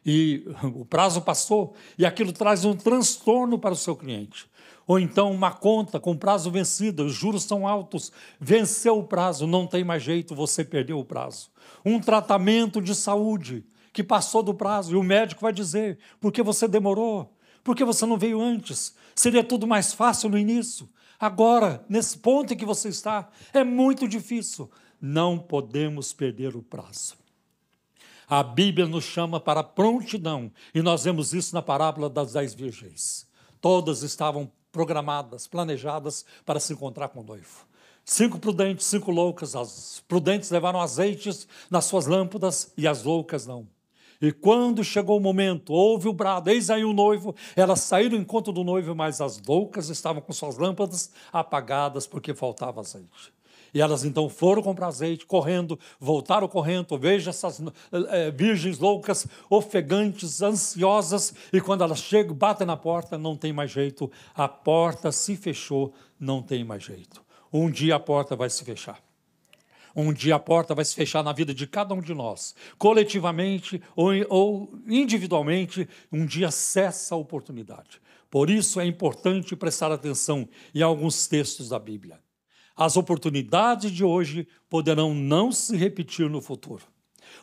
E 0.03 0.43
o 0.63 0.83
prazo 0.83 1.21
passou, 1.21 1.75
e 1.97 2.05
aquilo 2.05 2.33
traz 2.33 2.65
um 2.65 2.75
transtorno 2.75 3.59
para 3.59 3.73
o 3.73 3.77
seu 3.77 3.95
cliente. 3.95 4.49
Ou 4.91 4.99
então 4.99 5.31
uma 5.31 5.53
conta 5.53 6.01
com 6.01 6.17
prazo 6.17 6.51
vencido, 6.51 7.05
os 7.05 7.13
juros 7.13 7.43
são 7.43 7.65
altos, 7.65 8.11
venceu 8.37 8.99
o 8.99 9.03
prazo, 9.05 9.47
não 9.47 9.65
tem 9.65 9.85
mais 9.85 10.03
jeito, 10.03 10.35
você 10.35 10.65
perdeu 10.65 10.99
o 10.99 11.05
prazo. 11.05 11.49
Um 11.85 11.97
tratamento 11.97 12.81
de 12.81 12.93
saúde 12.93 13.63
que 13.93 14.03
passou 14.03 14.43
do 14.43 14.53
prazo, 14.53 14.91
e 14.91 14.97
o 14.97 15.01
médico 15.01 15.43
vai 15.43 15.53
dizer: 15.53 15.97
por 16.19 16.29
que 16.29 16.43
você 16.43 16.67
demorou? 16.67 17.33
Por 17.63 17.73
que 17.73 17.85
você 17.85 18.05
não 18.05 18.17
veio 18.17 18.41
antes? 18.41 18.93
Seria 19.15 19.45
tudo 19.45 19.65
mais 19.65 19.93
fácil 19.93 20.27
no 20.27 20.37
início. 20.37 20.89
Agora, 21.17 21.85
nesse 21.87 22.17
ponto 22.17 22.53
em 22.53 22.57
que 22.57 22.65
você 22.65 22.89
está, 22.89 23.29
é 23.53 23.63
muito 23.63 24.09
difícil. 24.09 24.69
Não 24.99 25.39
podemos 25.39 26.11
perder 26.11 26.53
o 26.53 26.61
prazo. 26.61 27.15
A 28.27 28.43
Bíblia 28.43 28.87
nos 28.87 29.05
chama 29.05 29.39
para 29.39 29.63
prontidão, 29.63 30.51
e 30.75 30.81
nós 30.81 31.05
vemos 31.05 31.33
isso 31.33 31.55
na 31.55 31.61
parábola 31.61 32.09
das 32.09 32.33
dez 32.33 32.53
virgens. 32.53 33.25
Todas 33.61 34.03
estavam 34.03 34.51
programadas, 34.71 35.47
planejadas 35.47 36.25
para 36.45 36.59
se 36.59 36.73
encontrar 36.73 37.09
com 37.09 37.19
o 37.19 37.23
noivo. 37.23 37.65
Cinco 38.03 38.39
prudentes, 38.39 38.85
cinco 38.85 39.11
loucas. 39.11 39.55
As 39.55 40.03
prudentes 40.07 40.49
levaram 40.49 40.81
azeites 40.81 41.47
nas 41.69 41.85
suas 41.85 42.07
lâmpadas 42.07 42.71
e 42.77 42.87
as 42.87 43.03
loucas 43.03 43.45
não. 43.45 43.67
E 44.21 44.31
quando 44.31 44.83
chegou 44.83 45.17
o 45.17 45.21
momento, 45.21 45.73
houve 45.73 46.07
o 46.07 46.13
brado, 46.13 46.49
eis 46.51 46.69
aí 46.69 46.85
o 46.85 46.93
noivo, 46.93 47.35
elas 47.55 47.79
saíram 47.79 48.17
ao 48.17 48.21
encontro 48.21 48.53
do 48.53 48.63
noivo, 48.63 48.93
mas 48.93 49.19
as 49.19 49.41
loucas 49.41 49.89
estavam 49.89 50.21
com 50.21 50.31
suas 50.31 50.57
lâmpadas 50.57 51.11
apagadas 51.33 52.05
porque 52.05 52.33
faltava 52.33 52.81
azeite. 52.81 53.33
E 53.73 53.81
elas 53.81 54.03
então 54.03 54.27
foram 54.27 54.61
comprar 54.61 54.87
azeite, 54.87 55.25
correndo, 55.25 55.79
voltaram 55.99 56.47
correndo. 56.47 56.97
Veja 56.97 57.29
essas 57.29 57.61
é, 58.09 58.29
virgens 58.31 58.79
loucas, 58.79 59.25
ofegantes, 59.49 60.41
ansiosas. 60.41 61.33
E 61.53 61.61
quando 61.61 61.83
elas 61.83 61.99
chegam, 61.99 62.35
batem 62.35 62.67
na 62.67 62.75
porta, 62.75 63.17
não 63.17 63.35
tem 63.35 63.53
mais 63.53 63.71
jeito. 63.71 64.11
A 64.35 64.47
porta 64.47 65.11
se 65.11 65.35
fechou, 65.35 65.93
não 66.19 66.41
tem 66.41 66.63
mais 66.63 66.83
jeito. 66.83 67.23
Um 67.51 67.69
dia 67.69 67.95
a 67.95 67.99
porta 67.99 68.35
vai 68.35 68.49
se 68.49 68.63
fechar. 68.63 69.01
Um 69.95 70.13
dia 70.13 70.35
a 70.35 70.39
porta 70.39 70.73
vai 70.73 70.85
se 70.85 70.95
fechar 70.95 71.23
na 71.23 71.33
vida 71.33 71.53
de 71.53 71.67
cada 71.67 71.93
um 71.93 72.01
de 72.01 72.13
nós, 72.13 72.55
coletivamente 72.77 73.81
ou, 73.93 74.71
individualmente, 74.87 75.87
um 76.11 76.25
dia 76.25 76.49
cessa 76.49 77.13
a 77.13 77.17
oportunidade. 77.17 78.01
Por 78.29 78.49
isso 78.49 78.79
é 78.79 78.85
importante 78.85 79.53
prestar 79.53 79.91
atenção 79.91 80.47
em 80.73 80.81
alguns 80.81 81.27
textos 81.27 81.67
da 81.67 81.77
Bíblia. 81.77 82.17
As 82.83 82.97
oportunidades 82.97 83.91
de 83.91 84.03
hoje 84.03 84.47
poderão 84.67 85.13
não 85.13 85.51
se 85.51 85.77
repetir 85.77 86.27
no 86.27 86.41
futuro, 86.41 86.81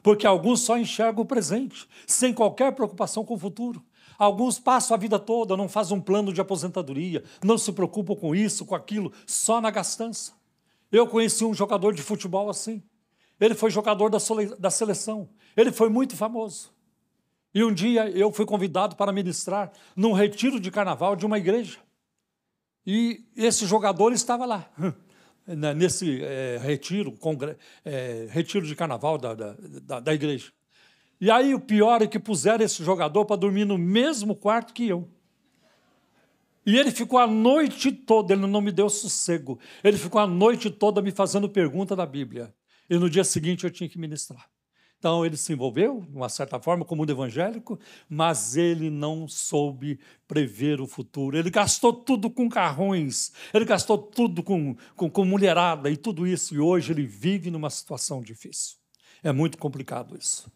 porque 0.02 0.26
alguns 0.26 0.62
só 0.62 0.76
enxergam 0.76 1.23
o 1.23 1.25
presente, 1.25 1.87
sem 2.09 2.35
qualquer 2.35 2.73
preocupação 2.73 3.25
com 3.25 3.35
o 3.35 3.38
futuro. 3.38 3.80
Alguns 4.18 4.59
passam 4.59 4.97
a 4.97 4.99
vida 4.99 5.16
toda, 5.16 5.57
não 5.57 5.68
fazem 5.68 5.97
um 5.97 6.00
plano 6.00 6.33
de 6.33 6.40
aposentadoria, 6.40 7.23
não 7.40 7.57
se 7.57 7.71
preocupam 7.73 8.16
com 8.16 8.35
isso, 8.35 8.66
com 8.66 8.75
aquilo, 8.75 9.12
só 9.28 9.61
na 9.61 9.71
gastança. 9.71 10.33
Eu 10.90 11.07
conheci 11.07 11.45
um 11.45 11.54
jogador 11.54 11.95
de 11.95 12.02
futebol 12.02 12.50
assim. 12.50 12.83
Ele 13.38 13.54
foi 13.54 13.71
jogador 13.71 14.11
da 14.11 14.71
seleção. 14.71 15.28
Ele 15.57 15.71
foi 15.71 15.88
muito 15.88 16.16
famoso. 16.16 16.73
E 17.54 17.62
um 17.62 17.73
dia 17.73 18.11
eu 18.11 18.33
fui 18.33 18.45
convidado 18.45 18.97
para 18.97 19.12
ministrar 19.12 19.71
num 19.95 20.12
retiro 20.12 20.59
de 20.59 20.73
carnaval 20.73 21.14
de 21.14 21.25
uma 21.25 21.38
igreja. 21.38 21.78
E 22.85 23.23
esse 23.37 23.66
jogador 23.66 24.12
estava 24.12 24.45
lá, 24.45 24.68
né, 25.57 25.73
nesse 25.73 26.23
é, 26.23 26.59
retiro, 26.61 27.12
congre, 27.12 27.57
é, 27.85 28.28
retiro 28.31 28.67
de 28.67 28.76
carnaval 28.76 29.17
da, 29.17 29.35
da, 29.35 30.00
da 30.00 30.14
igreja. 30.14 30.52
E 31.21 31.31
aí 31.31 31.55
o 31.55 31.61
pior 31.61 32.02
é 32.02 32.07
que 32.07 32.19
puseram 32.19 32.64
esse 32.64 32.85
jogador 32.85 33.25
para 33.25 33.37
dormir 33.37 33.64
no 33.64 33.76
mesmo 33.76 34.37
quarto 34.37 34.73
que 34.73 34.87
eu. 34.87 35.09
E 36.64 36.76
ele 36.76 36.90
ficou 36.90 37.19
a 37.19 37.26
noite 37.26 37.90
toda, 37.90 38.35
ele 38.35 38.47
não 38.47 38.61
me 38.61 38.71
deu 38.71 38.90
sossego. 38.90 39.58
Ele 39.82 39.97
ficou 39.97 40.21
a 40.21 40.26
noite 40.26 40.71
toda 40.71 41.00
me 41.00 41.11
fazendo 41.11 41.49
pergunta 41.49 41.97
da 41.97 42.04
Bíblia. 42.04 42.54
E 42.91 42.99
no 42.99 43.08
dia 43.08 43.25
seguinte 43.25 43.65
eu 43.65 43.71
tinha 43.71 43.89
que 43.89 43.99
ministrar. 43.99 44.49
Então 44.99 45.25
ele 45.25 45.37
se 45.37 45.52
envolveu, 45.52 46.00
de 46.00 46.17
uma 46.17 46.28
certa 46.28 46.58
forma, 46.58 46.84
como 46.84 47.02
mundo 47.02 47.11
evangélico, 47.11 47.78
mas 48.08 48.56
ele 48.56 48.91
não 48.91 49.28
soube 49.28 50.00
prever 50.26 50.80
o 50.80 50.89
futuro. 50.89 51.39
Ele 51.39 51.50
gastou 51.50 51.93
tudo 51.93 52.28
com 52.28 52.49
carrões, 52.49 53.32
ele 53.54 53.65
gastou 53.65 53.97
tudo 53.97 54.43
com, 54.43 54.76
com, 54.97 55.08
com 55.08 55.25
mulherada 55.25 55.89
e 55.89 55.97
tudo 55.97 56.26
isso. 56.26 56.54
E 56.54 56.58
hoje 56.58 56.93
ele 56.93 57.06
vive 57.06 57.50
numa 57.50 57.71
situação 57.71 58.21
difícil. 58.21 58.76
É 59.23 59.30
muito 59.30 59.56
complicado 59.56 60.17
isso. 60.19 60.50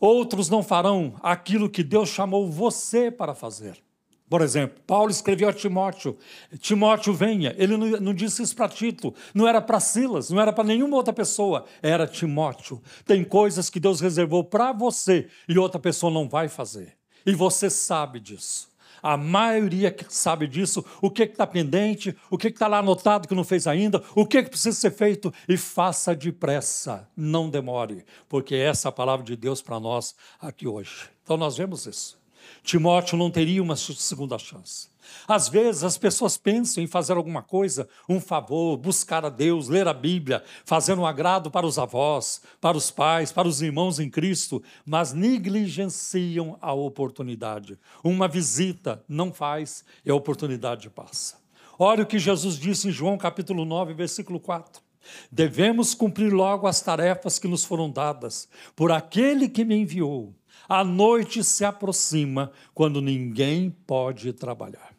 Outros 0.00 0.48
não 0.48 0.62
farão 0.62 1.16
aquilo 1.22 1.68
que 1.68 1.82
Deus 1.82 2.08
chamou 2.08 2.50
você 2.50 3.10
para 3.10 3.34
fazer. 3.34 3.82
Por 4.28 4.42
exemplo, 4.42 4.80
Paulo 4.86 5.10
escreveu 5.10 5.48
a 5.48 5.52
Timóteo: 5.52 6.16
Timóteo, 6.58 7.14
venha. 7.14 7.54
Ele 7.56 7.76
não, 7.76 7.86
não 8.00 8.14
disse 8.14 8.42
isso 8.42 8.54
para 8.54 8.68
Tito, 8.68 9.14
não 9.34 9.48
era 9.48 9.60
para 9.60 9.80
Silas, 9.80 10.30
não 10.30 10.40
era 10.40 10.52
para 10.52 10.64
nenhuma 10.64 10.96
outra 10.96 11.12
pessoa, 11.12 11.64
era 11.82 12.06
Timóteo. 12.06 12.82
Tem 13.06 13.24
coisas 13.24 13.70
que 13.70 13.80
Deus 13.80 14.00
reservou 14.00 14.44
para 14.44 14.72
você 14.72 15.28
e 15.48 15.58
outra 15.58 15.80
pessoa 15.80 16.12
não 16.12 16.28
vai 16.28 16.48
fazer. 16.48 16.94
E 17.24 17.34
você 17.34 17.70
sabe 17.70 18.20
disso. 18.20 18.68
A 19.02 19.16
maioria 19.16 19.94
sabe 20.08 20.46
disso, 20.46 20.84
o 21.00 21.10
que 21.10 21.22
está 21.22 21.46
pendente, 21.46 22.16
o 22.30 22.36
que 22.36 22.48
está 22.48 22.66
lá 22.66 22.78
anotado 22.78 23.28
que 23.28 23.34
não 23.34 23.44
fez 23.44 23.66
ainda, 23.66 24.02
o 24.14 24.26
que, 24.26 24.42
que 24.42 24.50
precisa 24.50 24.76
ser 24.76 24.90
feito, 24.90 25.32
e 25.48 25.56
faça 25.56 26.16
depressa, 26.16 27.08
não 27.16 27.48
demore, 27.48 28.04
porque 28.28 28.56
essa 28.56 28.88
é 28.88 28.90
a 28.90 28.92
palavra 28.92 29.24
de 29.24 29.36
Deus 29.36 29.62
para 29.62 29.78
nós 29.78 30.16
aqui 30.40 30.66
hoje. 30.66 31.08
Então 31.22 31.36
nós 31.36 31.56
vemos 31.56 31.86
isso. 31.86 32.18
Timóteo 32.62 33.16
não 33.16 33.30
teria 33.30 33.62
uma 33.62 33.76
segunda 33.76 34.38
chance. 34.38 34.88
Às 35.26 35.48
vezes 35.48 35.84
as 35.84 35.96
pessoas 35.96 36.36
pensam 36.36 36.82
em 36.82 36.86
fazer 36.86 37.14
alguma 37.14 37.42
coisa, 37.42 37.88
um 38.08 38.20
favor, 38.20 38.76
buscar 38.76 39.24
a 39.24 39.28
Deus, 39.28 39.68
ler 39.68 39.88
a 39.88 39.94
Bíblia, 39.94 40.42
fazer 40.64 40.98
um 40.98 41.06
agrado 41.06 41.50
para 41.50 41.66
os 41.66 41.78
avós, 41.78 42.42
para 42.60 42.76
os 42.76 42.90
pais, 42.90 43.32
para 43.32 43.48
os 43.48 43.62
irmãos 43.62 43.98
em 43.98 44.10
Cristo, 44.10 44.62
mas 44.84 45.12
negligenciam 45.12 46.58
a 46.60 46.72
oportunidade. 46.72 47.78
Uma 48.02 48.28
visita 48.28 49.02
não 49.08 49.32
faz 49.32 49.84
e 50.04 50.10
a 50.10 50.14
oportunidade 50.14 50.90
passa. 50.90 51.36
Olha 51.78 52.02
o 52.02 52.06
que 52.06 52.18
Jesus 52.18 52.58
disse 52.58 52.88
em 52.88 52.92
João 52.92 53.16
capítulo 53.16 53.64
9, 53.64 53.94
versículo 53.94 54.40
4. 54.40 54.82
Devemos 55.30 55.94
cumprir 55.94 56.32
logo 56.32 56.66
as 56.66 56.80
tarefas 56.80 57.38
que 57.38 57.48
nos 57.48 57.64
foram 57.64 57.90
dadas 57.90 58.48
por 58.74 58.92
aquele 58.92 59.48
que 59.48 59.64
me 59.64 59.76
enviou. 59.76 60.34
A 60.68 60.84
noite 60.84 61.42
se 61.42 61.64
aproxima 61.64 62.52
quando 62.74 63.00
ninguém 63.00 63.70
pode 63.86 64.34
trabalhar. 64.34 64.94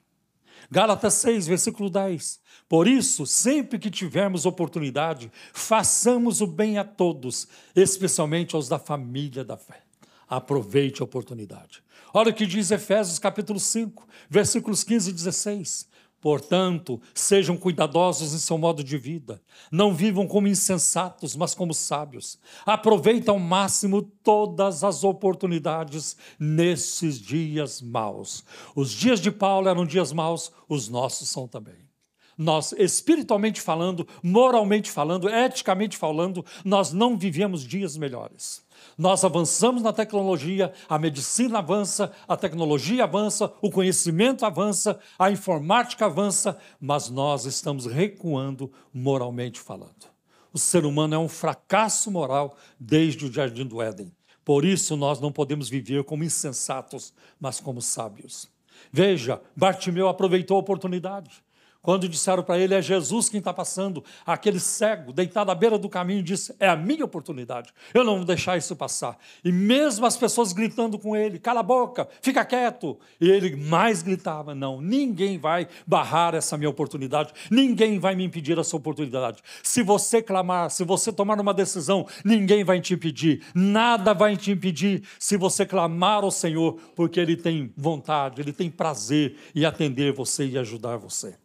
Gálatas 0.71 1.13
6, 1.15 1.45
versículo 1.45 1.89
10. 1.89 2.39
Por 2.67 2.87
isso, 2.87 3.25
sempre 3.25 3.77
que 3.77 3.91
tivermos 3.91 4.45
oportunidade, 4.45 5.31
façamos 5.53 6.41
o 6.41 6.47
bem 6.47 6.77
a 6.77 6.83
todos, 6.83 7.47
especialmente 7.75 8.55
aos 8.55 8.67
da 8.67 8.79
família 8.79 9.43
da 9.43 9.57
fé. 9.57 9.83
Aproveite 10.27 11.01
a 11.01 11.05
oportunidade. 11.05 11.83
Olha 12.13 12.31
o 12.31 12.33
que 12.33 12.47
diz 12.47 12.71
Efésios 12.71 13.19
capítulo 13.19 13.59
5, 13.59 14.07
versículos 14.29 14.83
15 14.83 15.09
e 15.11 15.13
16. 15.13 15.88
Portanto, 16.21 17.01
sejam 17.13 17.55
cuidadosos 17.55 18.33
em 18.33 18.37
seu 18.37 18.57
modo 18.57 18.83
de 18.83 18.97
vida. 18.97 19.41
Não 19.71 19.93
vivam 19.93 20.27
como 20.27 20.47
insensatos, 20.47 21.35
mas 21.35 21.55
como 21.55 21.73
sábios. 21.73 22.37
Aproveitem 22.65 23.29
ao 23.33 23.39
máximo 23.39 24.01
todas 24.01 24.83
as 24.83 25.03
oportunidades 25.03 26.17
nesses 26.37 27.19
dias 27.19 27.81
maus. 27.81 28.43
Os 28.75 28.91
dias 28.91 29.21
de 29.21 29.31
Paulo 29.31 29.69
eram 29.69 29.85
dias 29.85 30.11
maus, 30.11 30.51
os 30.67 30.89
nossos 30.89 31.29
são 31.29 31.47
também. 31.47 31.89
Nós, 32.37 32.73
espiritualmente 32.77 33.59
falando, 33.59 34.07
moralmente 34.23 34.89
falando, 34.89 35.29
eticamente 35.29 35.97
falando, 35.97 36.45
nós 36.63 36.93
não 36.93 37.17
vivemos 37.17 37.65
dias 37.65 37.97
melhores. 37.97 38.63
Nós 38.97 39.23
avançamos 39.23 39.81
na 39.81 39.93
tecnologia, 39.93 40.73
a 40.87 40.99
medicina 40.99 41.59
avança, 41.59 42.11
a 42.27 42.35
tecnologia 42.35 43.03
avança, 43.03 43.51
o 43.61 43.71
conhecimento 43.71 44.45
avança, 44.45 44.99
a 45.17 45.31
informática 45.31 46.05
avança, 46.05 46.57
mas 46.79 47.09
nós 47.09 47.45
estamos 47.45 47.85
recuando 47.85 48.71
moralmente 48.93 49.59
falando. 49.59 50.07
O 50.51 50.57
ser 50.57 50.85
humano 50.85 51.15
é 51.15 51.17
um 51.17 51.29
fracasso 51.29 52.09
moral 52.09 52.57
desde 52.79 53.25
o 53.25 53.31
jardim 53.31 53.65
do 53.65 53.81
Éden. 53.81 54.11
Por 54.43 54.65
isso 54.65 54.97
nós 54.97 55.19
não 55.19 55.31
podemos 55.31 55.69
viver 55.69 56.03
como 56.03 56.23
insensatos, 56.23 57.13
mas 57.39 57.59
como 57.59 57.81
sábios. 57.81 58.49
Veja, 58.91 59.41
Bartimeu 59.55 60.07
aproveitou 60.07 60.57
a 60.57 60.59
oportunidade. 60.59 61.43
Quando 61.81 62.09
disseram 62.09 62.43
para 62.43 62.59
ele, 62.59 62.73
é 62.73 62.81
Jesus 62.81 63.29
quem 63.29 63.37
está 63.37 63.53
passando, 63.53 64.03
aquele 64.25 64.59
cego, 64.59 65.13
deitado 65.13 65.49
à 65.49 65.55
beira 65.55 65.77
do 65.77 65.87
caminho, 65.87 66.21
disse: 66.21 66.53
É 66.59 66.67
a 66.67 66.75
minha 66.75 67.05
oportunidade, 67.05 67.71
eu 67.93 68.03
não 68.03 68.17
vou 68.17 68.25
deixar 68.25 68.57
isso 68.57 68.75
passar. 68.75 69.17
E 69.45 69.51
mesmo 69.51 70.05
as 70.05 70.17
pessoas 70.17 70.51
gritando 70.51 70.99
com 70.99 71.15
ele: 71.15 71.39
Cala 71.39 71.61
a 71.61 71.63
boca, 71.63 72.09
fica 72.21 72.43
quieto. 72.43 72.99
E 73.19 73.29
ele 73.29 73.55
mais 73.55 74.03
gritava: 74.03 74.53
Não, 74.53 74.81
ninguém 74.81 75.37
vai 75.37 75.69
barrar 75.87 76.35
essa 76.35 76.57
minha 76.57 76.69
oportunidade, 76.69 77.33
ninguém 77.49 77.97
vai 77.97 78.13
me 78.13 78.25
impedir 78.25 78.59
essa 78.59 78.75
oportunidade. 78.75 79.41
Se 79.63 79.81
você 79.81 80.21
clamar, 80.21 80.69
se 80.69 80.83
você 80.83 81.13
tomar 81.13 81.39
uma 81.39 81.53
decisão, 81.53 82.05
ninguém 82.25 82.61
vai 82.61 82.81
te 82.81 82.93
impedir, 82.93 83.41
nada 83.55 84.13
vai 84.13 84.35
te 84.35 84.51
impedir 84.51 85.03
se 85.17 85.37
você 85.37 85.65
clamar 85.65 86.25
ao 86.25 86.31
Senhor, 86.31 86.77
porque 86.93 87.21
Ele 87.21 87.37
tem 87.37 87.71
vontade, 87.77 88.41
Ele 88.41 88.51
tem 88.51 88.69
prazer 88.69 89.37
em 89.55 89.63
atender 89.63 90.11
você 90.11 90.45
e 90.45 90.57
ajudar 90.57 90.97
você. 90.97 91.37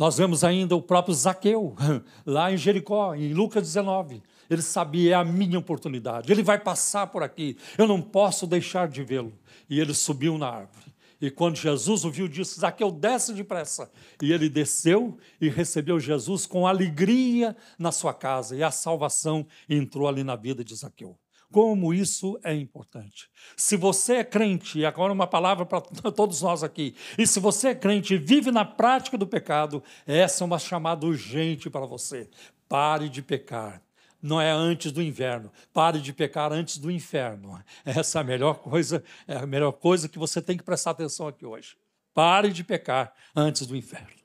Nós 0.00 0.16
vemos 0.16 0.42
ainda 0.42 0.74
o 0.74 0.80
próprio 0.80 1.14
Zaqueu, 1.14 1.76
lá 2.24 2.50
em 2.50 2.56
Jericó, 2.56 3.14
em 3.14 3.34
Lucas 3.34 3.62
19. 3.64 4.22
Ele 4.48 4.62
sabia, 4.62 5.10
é 5.10 5.14
a 5.14 5.22
minha 5.22 5.58
oportunidade, 5.58 6.32
ele 6.32 6.42
vai 6.42 6.58
passar 6.58 7.08
por 7.08 7.22
aqui, 7.22 7.54
eu 7.76 7.86
não 7.86 8.00
posso 8.00 8.46
deixar 8.46 8.88
de 8.88 9.04
vê-lo. 9.04 9.30
E 9.68 9.78
ele 9.78 9.92
subiu 9.92 10.38
na 10.38 10.48
árvore. 10.48 10.86
E 11.20 11.30
quando 11.30 11.56
Jesus 11.56 12.02
o 12.06 12.10
viu, 12.10 12.26
disse: 12.26 12.60
Zaqueu, 12.60 12.90
desce 12.90 13.34
depressa. 13.34 13.90
E 14.22 14.32
ele 14.32 14.48
desceu 14.48 15.18
e 15.38 15.50
recebeu 15.50 16.00
Jesus 16.00 16.46
com 16.46 16.66
alegria 16.66 17.54
na 17.78 17.92
sua 17.92 18.14
casa. 18.14 18.56
E 18.56 18.62
a 18.62 18.70
salvação 18.70 19.46
entrou 19.68 20.08
ali 20.08 20.24
na 20.24 20.34
vida 20.34 20.64
de 20.64 20.74
Zaqueu. 20.74 21.14
Como 21.52 21.92
isso 21.92 22.38
é 22.44 22.54
importante. 22.54 23.28
Se 23.56 23.76
você 23.76 24.16
é 24.16 24.24
crente, 24.24 24.78
e 24.78 24.86
agora 24.86 25.12
uma 25.12 25.26
palavra 25.26 25.66
para 25.66 25.80
todos 26.14 26.42
nós 26.42 26.62
aqui, 26.62 26.94
e 27.18 27.26
se 27.26 27.40
você 27.40 27.68
é 27.68 27.74
crente 27.74 28.14
e 28.14 28.18
vive 28.18 28.52
na 28.52 28.64
prática 28.64 29.18
do 29.18 29.26
pecado, 29.26 29.82
essa 30.06 30.44
é 30.44 30.46
uma 30.46 30.58
chamada 30.58 31.06
urgente 31.06 31.68
para 31.68 31.86
você. 31.86 32.28
Pare 32.68 33.08
de 33.08 33.20
pecar. 33.20 33.82
Não 34.22 34.40
é 34.40 34.50
antes 34.50 34.92
do 34.92 35.02
inverno. 35.02 35.50
Pare 35.72 35.98
de 35.98 36.12
pecar 36.12 36.52
antes 36.52 36.76
do 36.78 36.90
inferno. 36.90 37.58
Essa 37.86 38.18
é 38.18 38.20
a 38.20 38.24
melhor 38.24 38.58
coisa, 38.58 39.02
é 39.26 39.36
a 39.36 39.46
melhor 39.46 39.72
coisa 39.72 40.10
que 40.10 40.18
você 40.18 40.42
tem 40.42 40.58
que 40.58 40.62
prestar 40.62 40.90
atenção 40.90 41.26
aqui 41.26 41.46
hoje. 41.46 41.74
Pare 42.12 42.52
de 42.52 42.62
pecar 42.62 43.14
antes 43.34 43.66
do 43.66 43.74
inferno. 43.74 44.20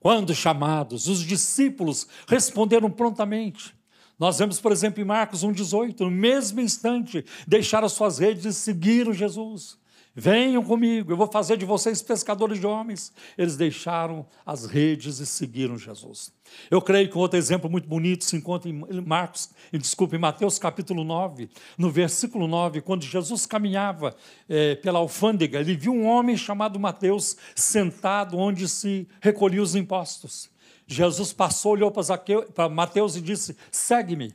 Quando 0.00 0.34
chamados, 0.34 1.06
os 1.06 1.20
discípulos 1.20 2.08
responderam 2.26 2.90
prontamente. 2.90 3.75
Nós 4.18 4.38
vemos, 4.38 4.60
por 4.60 4.72
exemplo, 4.72 5.00
em 5.00 5.04
Marcos 5.04 5.44
1,18, 5.44 6.00
no 6.00 6.10
mesmo 6.10 6.60
instante, 6.60 7.24
deixaram 7.46 7.88
suas 7.88 8.18
redes 8.18 8.44
e 8.44 8.52
seguiram 8.52 9.12
Jesus. 9.12 9.78
Venham 10.18 10.64
comigo, 10.64 11.12
eu 11.12 11.16
vou 11.16 11.30
fazer 11.30 11.58
de 11.58 11.66
vocês 11.66 12.00
pescadores 12.00 12.58
de 12.58 12.66
homens. 12.66 13.12
Eles 13.36 13.54
deixaram 13.54 14.24
as 14.46 14.64
redes 14.64 15.18
e 15.18 15.26
seguiram 15.26 15.76
Jesus. 15.76 16.32
Eu 16.70 16.80
creio 16.80 17.10
que 17.10 17.18
um 17.18 17.20
outro 17.20 17.38
exemplo 17.38 17.68
muito 17.68 17.86
bonito 17.86 18.24
se 18.24 18.34
encontra 18.34 18.70
em 18.70 18.82
Marcos, 19.04 19.50
e 19.70 19.76
desculpe, 19.76 20.16
em 20.16 20.18
Mateus 20.18 20.58
capítulo 20.58 21.04
9, 21.04 21.50
no 21.76 21.90
versículo 21.90 22.48
9, 22.48 22.80
quando 22.80 23.02
Jesus 23.02 23.44
caminhava 23.44 24.16
é, 24.48 24.74
pela 24.76 25.00
alfândega, 25.00 25.60
ele 25.60 25.76
viu 25.76 25.92
um 25.92 26.06
homem 26.06 26.34
chamado 26.34 26.80
Mateus 26.80 27.36
sentado 27.54 28.38
onde 28.38 28.66
se 28.70 29.06
recolhiam 29.20 29.62
os 29.62 29.74
impostos. 29.74 30.48
Jesus 30.86 31.32
passou, 31.32 31.72
olhou 31.72 31.90
para 31.90 32.68
Mateus 32.68 33.16
e 33.16 33.20
disse: 33.20 33.56
segue-me. 33.70 34.34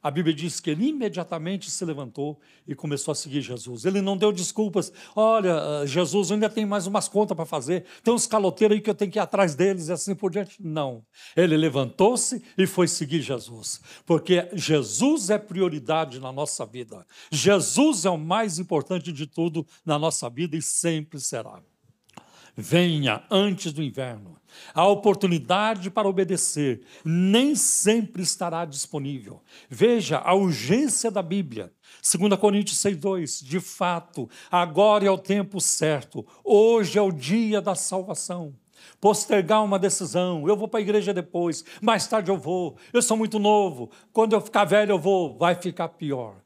A 0.00 0.12
Bíblia 0.12 0.34
diz 0.34 0.60
que 0.60 0.70
ele 0.70 0.86
imediatamente 0.88 1.68
se 1.70 1.84
levantou 1.84 2.38
e 2.66 2.74
começou 2.74 3.10
a 3.10 3.14
seguir 3.16 3.42
Jesus. 3.42 3.84
Ele 3.84 4.00
não 4.00 4.16
deu 4.16 4.30
desculpas. 4.30 4.92
Olha, 5.14 5.56
ah, 5.60 5.86
Jesus, 5.86 6.30
ainda 6.30 6.48
tem 6.48 6.64
mais 6.64 6.86
umas 6.86 7.08
contas 7.08 7.36
para 7.36 7.44
fazer. 7.44 7.84
Tem 8.04 8.14
uns 8.14 8.26
caloteiros 8.26 8.76
aí 8.76 8.80
que 8.80 8.88
eu 8.88 8.94
tenho 8.94 9.10
que 9.10 9.18
ir 9.18 9.20
atrás 9.20 9.56
deles 9.56 9.88
e 9.88 9.92
assim 9.92 10.14
por 10.14 10.30
diante. 10.30 10.62
Não. 10.62 11.04
Ele 11.36 11.56
levantou-se 11.56 12.40
e 12.56 12.64
foi 12.64 12.86
seguir 12.86 13.20
Jesus. 13.20 13.80
Porque 14.06 14.48
Jesus 14.52 15.30
é 15.30 15.38
prioridade 15.38 16.20
na 16.20 16.30
nossa 16.30 16.64
vida. 16.64 17.04
Jesus 17.32 18.04
é 18.04 18.10
o 18.10 18.16
mais 18.16 18.60
importante 18.60 19.12
de 19.12 19.26
tudo 19.26 19.66
na 19.84 19.98
nossa 19.98 20.30
vida 20.30 20.56
e 20.56 20.62
sempre 20.62 21.18
será 21.18 21.60
venha 22.60 23.22
antes 23.30 23.72
do 23.72 23.80
inverno. 23.80 24.36
A 24.74 24.84
oportunidade 24.84 25.90
para 25.90 26.08
obedecer 26.08 26.82
nem 27.04 27.54
sempre 27.54 28.22
estará 28.22 28.64
disponível. 28.64 29.40
Veja 29.70 30.18
a 30.18 30.34
urgência 30.34 31.08
da 31.08 31.22
Bíblia. 31.22 31.72
2 32.02 32.34
Coríntios 32.40 32.78
6,2: 32.78 33.44
De 33.44 33.60
fato, 33.60 34.28
agora 34.50 35.06
é 35.06 35.10
o 35.10 35.16
tempo 35.16 35.60
certo, 35.60 36.26
hoje 36.42 36.98
é 36.98 37.02
o 37.02 37.12
dia 37.12 37.60
da 37.60 37.76
salvação. 37.76 38.52
Postergar 39.00 39.62
uma 39.62 39.78
decisão, 39.78 40.48
eu 40.48 40.56
vou 40.56 40.66
para 40.66 40.80
a 40.80 40.82
igreja 40.82 41.14
depois, 41.14 41.64
mais 41.80 42.06
tarde 42.08 42.30
eu 42.30 42.38
vou, 42.38 42.76
eu 42.92 43.02
sou 43.02 43.16
muito 43.16 43.38
novo, 43.38 43.90
quando 44.12 44.32
eu 44.32 44.40
ficar 44.40 44.64
velho 44.64 44.92
eu 44.92 44.98
vou, 44.98 45.36
vai 45.36 45.54
ficar 45.54 45.88
pior. 45.90 46.36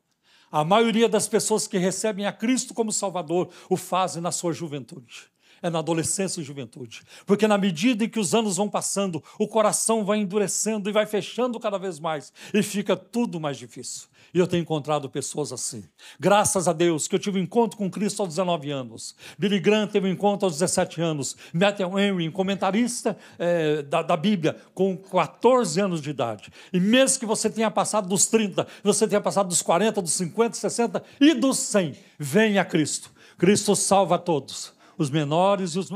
A 0.50 0.64
maioria 0.64 1.08
das 1.08 1.28
pessoas 1.28 1.66
que 1.66 1.78
recebem 1.78 2.26
a 2.26 2.32
Cristo 2.32 2.74
como 2.74 2.92
Salvador 2.92 3.48
o 3.70 3.76
fazem 3.76 4.22
na 4.22 4.32
sua 4.32 4.52
juventude 4.52 5.31
é 5.62 5.70
na 5.70 5.78
adolescência 5.78 6.40
e 6.40 6.44
juventude. 6.44 7.02
Porque 7.24 7.46
na 7.46 7.56
medida 7.56 8.04
em 8.04 8.08
que 8.08 8.20
os 8.20 8.34
anos 8.34 8.56
vão 8.56 8.68
passando, 8.68 9.22
o 9.38 9.46
coração 9.46 10.04
vai 10.04 10.18
endurecendo 10.18 10.90
e 10.90 10.92
vai 10.92 11.06
fechando 11.06 11.60
cada 11.60 11.78
vez 11.78 12.00
mais, 12.00 12.32
e 12.52 12.62
fica 12.62 12.96
tudo 12.96 13.40
mais 13.40 13.56
difícil. 13.56 14.08
E 14.34 14.38
eu 14.38 14.46
tenho 14.46 14.62
encontrado 14.62 15.10
pessoas 15.10 15.52
assim. 15.52 15.84
Graças 16.18 16.66
a 16.66 16.72
Deus 16.72 17.06
que 17.06 17.14
eu 17.14 17.18
tive 17.18 17.38
um 17.38 17.42
encontro 17.42 17.76
com 17.76 17.90
Cristo 17.90 18.22
aos 18.22 18.30
19 18.30 18.70
anos. 18.70 19.14
Billy 19.38 19.60
Graham 19.60 19.86
teve 19.86 20.08
um 20.08 20.10
encontro 20.10 20.46
aos 20.46 20.54
17 20.54 21.02
anos. 21.02 21.36
Matthew 21.52 21.98
Henry, 21.98 22.30
comentarista 22.30 23.16
é, 23.38 23.82
da, 23.82 24.00
da 24.00 24.16
Bíblia, 24.16 24.56
com 24.72 24.96
14 24.96 25.78
anos 25.80 26.00
de 26.00 26.08
idade. 26.08 26.50
E 26.72 26.80
mesmo 26.80 27.20
que 27.20 27.26
você 27.26 27.50
tenha 27.50 27.70
passado 27.70 28.08
dos 28.08 28.26
30, 28.26 28.66
você 28.82 29.06
tenha 29.06 29.20
passado 29.20 29.48
dos 29.48 29.60
40, 29.60 30.00
dos 30.00 30.12
50, 30.14 30.56
60 30.56 31.02
e 31.20 31.34
dos 31.34 31.58
100, 31.58 31.94
venha 32.18 32.62
a 32.62 32.64
Cristo. 32.64 33.10
Cristo 33.36 33.76
salva 33.76 34.18
todos 34.18 34.72
os 34.96 35.10
menores 35.10 35.74
e 35.74 35.78
os, 35.78 35.88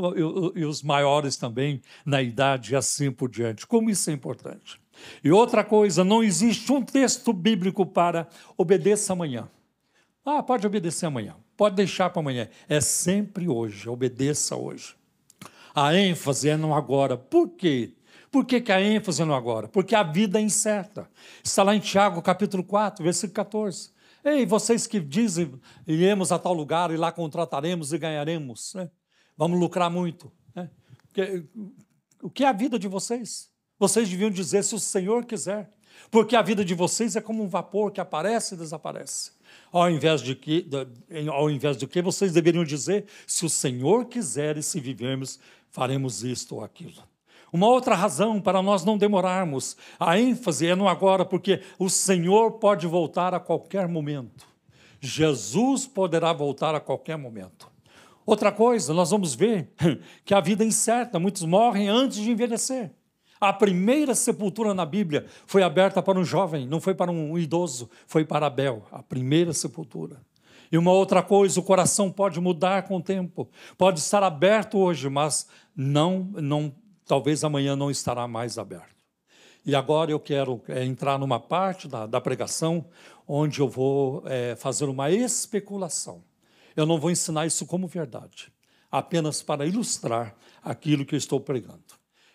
e 0.55 0.65
os 0.65 0.83
maiores 0.83 1.37
também 1.37 1.81
na 2.05 2.23
idade 2.23 2.73
e 2.73 2.77
assim 2.77 3.11
por 3.11 3.31
diante. 3.31 3.67
Como 3.67 3.91
isso 3.91 4.11
é 4.11 4.13
importante. 4.13 4.81
E 5.23 5.31
outra 5.31 5.63
coisa, 5.63 6.05
não 6.05 6.23
existe 6.23 6.73
um 6.73 6.83
texto 6.83 7.33
bíblico 7.33 7.85
para 7.85 8.29
obedeça 8.57 9.13
amanhã. 9.13 9.49
Ah, 10.25 10.43
pode 10.43 10.67
obedecer 10.67 11.07
amanhã, 11.07 11.37
pode 11.57 11.77
deixar 11.77 12.11
para 12.11 12.21
amanhã. 12.21 12.49
É 12.69 12.81
sempre 12.81 13.49
hoje, 13.49 13.89
obedeça 13.89 14.57
hoje. 14.57 14.97
A 15.75 15.95
ênfase 15.95 16.49
é 16.49 16.57
no 16.57 16.75
agora. 16.75 17.17
Por 17.17 17.51
quê? 17.51 17.93
Por 18.31 18.45
que, 18.45 18.61
que 18.61 18.73
a 18.73 18.81
ênfase 18.81 19.23
é 19.23 19.25
no 19.25 19.35
agora? 19.35 19.69
Porque 19.69 19.95
a 19.95 20.03
vida 20.03 20.39
é 20.39 20.43
incerta. 20.43 21.09
Está 21.45 21.63
lá 21.63 21.77
em 21.77 21.81
Tiago, 21.81 22.21
capítulo 22.23 22.65
4, 22.65 23.05
versículo 23.05 23.35
14. 23.35 23.91
Ei, 24.27 24.45
vocês 24.45 24.89
que 24.89 24.99
dizem, 24.99 25.55
iremos 25.87 26.33
a 26.33 26.39
tal 26.39 26.53
lugar 26.53 26.91
e 26.91 26.97
lá 26.97 27.13
contrataremos 27.13 27.93
e 27.93 27.99
ganharemos, 27.99 28.75
né? 28.75 28.91
vamos 29.37 29.57
lucrar 29.61 29.89
muito. 29.89 30.33
Né? 30.53 30.69
o 32.21 32.29
que 32.29 32.43
é 32.43 32.49
a 32.49 32.53
vida 32.53 32.77
de 32.77 32.89
vocês? 32.89 33.49
Vocês 33.79 34.09
deviam 34.11 34.29
dizer 34.29 34.65
se 34.65 34.75
o 34.75 34.81
Senhor 34.81 35.25
quiser, 35.25 35.73
porque 36.11 36.35
a 36.35 36.43
vida 36.43 36.65
de 36.65 36.75
vocês 36.75 37.15
é 37.15 37.21
como 37.21 37.41
um 37.41 37.49
vapor 37.49 37.93
que 37.93 38.01
aparece 38.01 38.57
e 38.57 38.59
desaparece. 38.59 39.31
Ao 39.71 39.89
invés 39.89 40.21
de 40.21 40.35
que, 40.35 40.69
ao 41.33 41.49
invés 41.49 41.77
de 41.77 41.87
que 41.87 42.03
vocês 42.03 42.33
deveriam 42.33 42.65
dizer, 42.65 43.07
se 43.29 43.47
o 43.47 43.49
Senhor 43.49 44.07
quiser 44.07 44.57
e 44.57 44.63
se 44.63 44.81
vivermos, 44.81 45.39
faremos 45.71 46.25
isto 46.25 46.57
ou 46.57 46.65
aquilo. 46.65 47.01
Uma 47.57 47.69
outra 47.69 47.95
razão 47.95 48.39
para 48.39 48.61
nós 48.61 48.85
não 48.85 48.99
demorarmos, 48.99 49.79
a 49.99 50.21
ênfase 50.21 50.67
é 50.67 50.75
no 50.75 50.87
agora, 50.87 51.25
porque 51.25 51.63
o 51.79 51.89
Senhor 51.89 52.53
pode 52.59 52.87
voltar 52.87 53.33
a 53.33 53.41
qualquer 53.41 53.89
momento. 53.89 54.47
Jesus 55.01 55.87
poderá 55.87 56.35
voltar 56.35 56.75
a 56.75 56.81
qualquer 56.81 57.17
momento. 57.17 57.67
Outra 58.27 58.53
coisa, 58.53 58.93
nós 58.93 59.11
vamos 59.11 59.35
ver 59.35 59.73
que 60.23 60.35
a 60.35 60.41
vida 60.41 60.65
é 60.65 60.67
incerta, 60.67 61.19
muitos 61.19 61.45
morrem 61.45 61.89
antes 61.89 62.19
de 62.19 62.31
envelhecer. 62.31 62.93
A 63.41 63.55
primeira 63.55 64.15
sepultura 64.15 64.75
na 64.75 64.85
Bíblia 64.85 65.25
foi 65.47 65.63
aberta 65.63 66.03
para 66.03 66.19
um 66.19 66.25
jovem, 66.25 66.67
não 66.67 66.79
foi 66.79 66.95
para 66.95 67.11
um 67.11 67.39
idoso, 67.39 67.89
foi 68.07 68.23
para 68.23 68.49
Abel, 68.49 68.85
a 68.93 69.03
primeira 69.03 69.55
sepultura. 69.55 70.21
E 70.71 70.77
uma 70.77 70.93
outra 70.93 71.23
coisa, 71.23 71.59
o 71.59 71.63
coração 71.63 72.13
pode 72.13 72.39
mudar 72.39 72.83
com 72.83 72.97
o 72.97 73.03
tempo, 73.03 73.49
pode 73.79 74.01
estar 74.01 74.23
aberto 74.23 74.77
hoje, 74.77 75.09
mas 75.09 75.47
não, 75.75 76.29
não 76.35 76.71
talvez 77.07 77.45
amanhã 77.45 77.75
não 77.77 77.91
estará 77.91 78.27
mais 78.27 78.59
aberto. 78.59 78.97
E 79.65 79.75
agora 79.75 80.11
eu 80.11 80.21
quero 80.21 80.63
é, 80.69 80.85
entrar 80.85 81.19
numa 81.19 81.41
parte 81.41 81.89
da, 81.89 82.07
da 82.07 82.21
pregação 82.21 82.85
onde 83.27 83.61
eu 83.61 83.69
vou 83.69 84.23
é, 84.27 84.55
fazer 84.57 84.85
uma 84.85 85.11
especulação. 85.11 86.23
Eu 86.77 86.87
não 86.87 87.01
vou 87.01 87.11
ensinar 87.11 87.47
isso 87.47 87.67
como 87.67 87.89
verdade, 87.89 88.53
apenas 88.91 89.43
para 89.43 89.67
ilustrar 89.67 90.37
aquilo 90.63 91.05
que 91.05 91.15
eu 91.15 91.19
estou 91.19 91.41
pregando. 91.41 91.83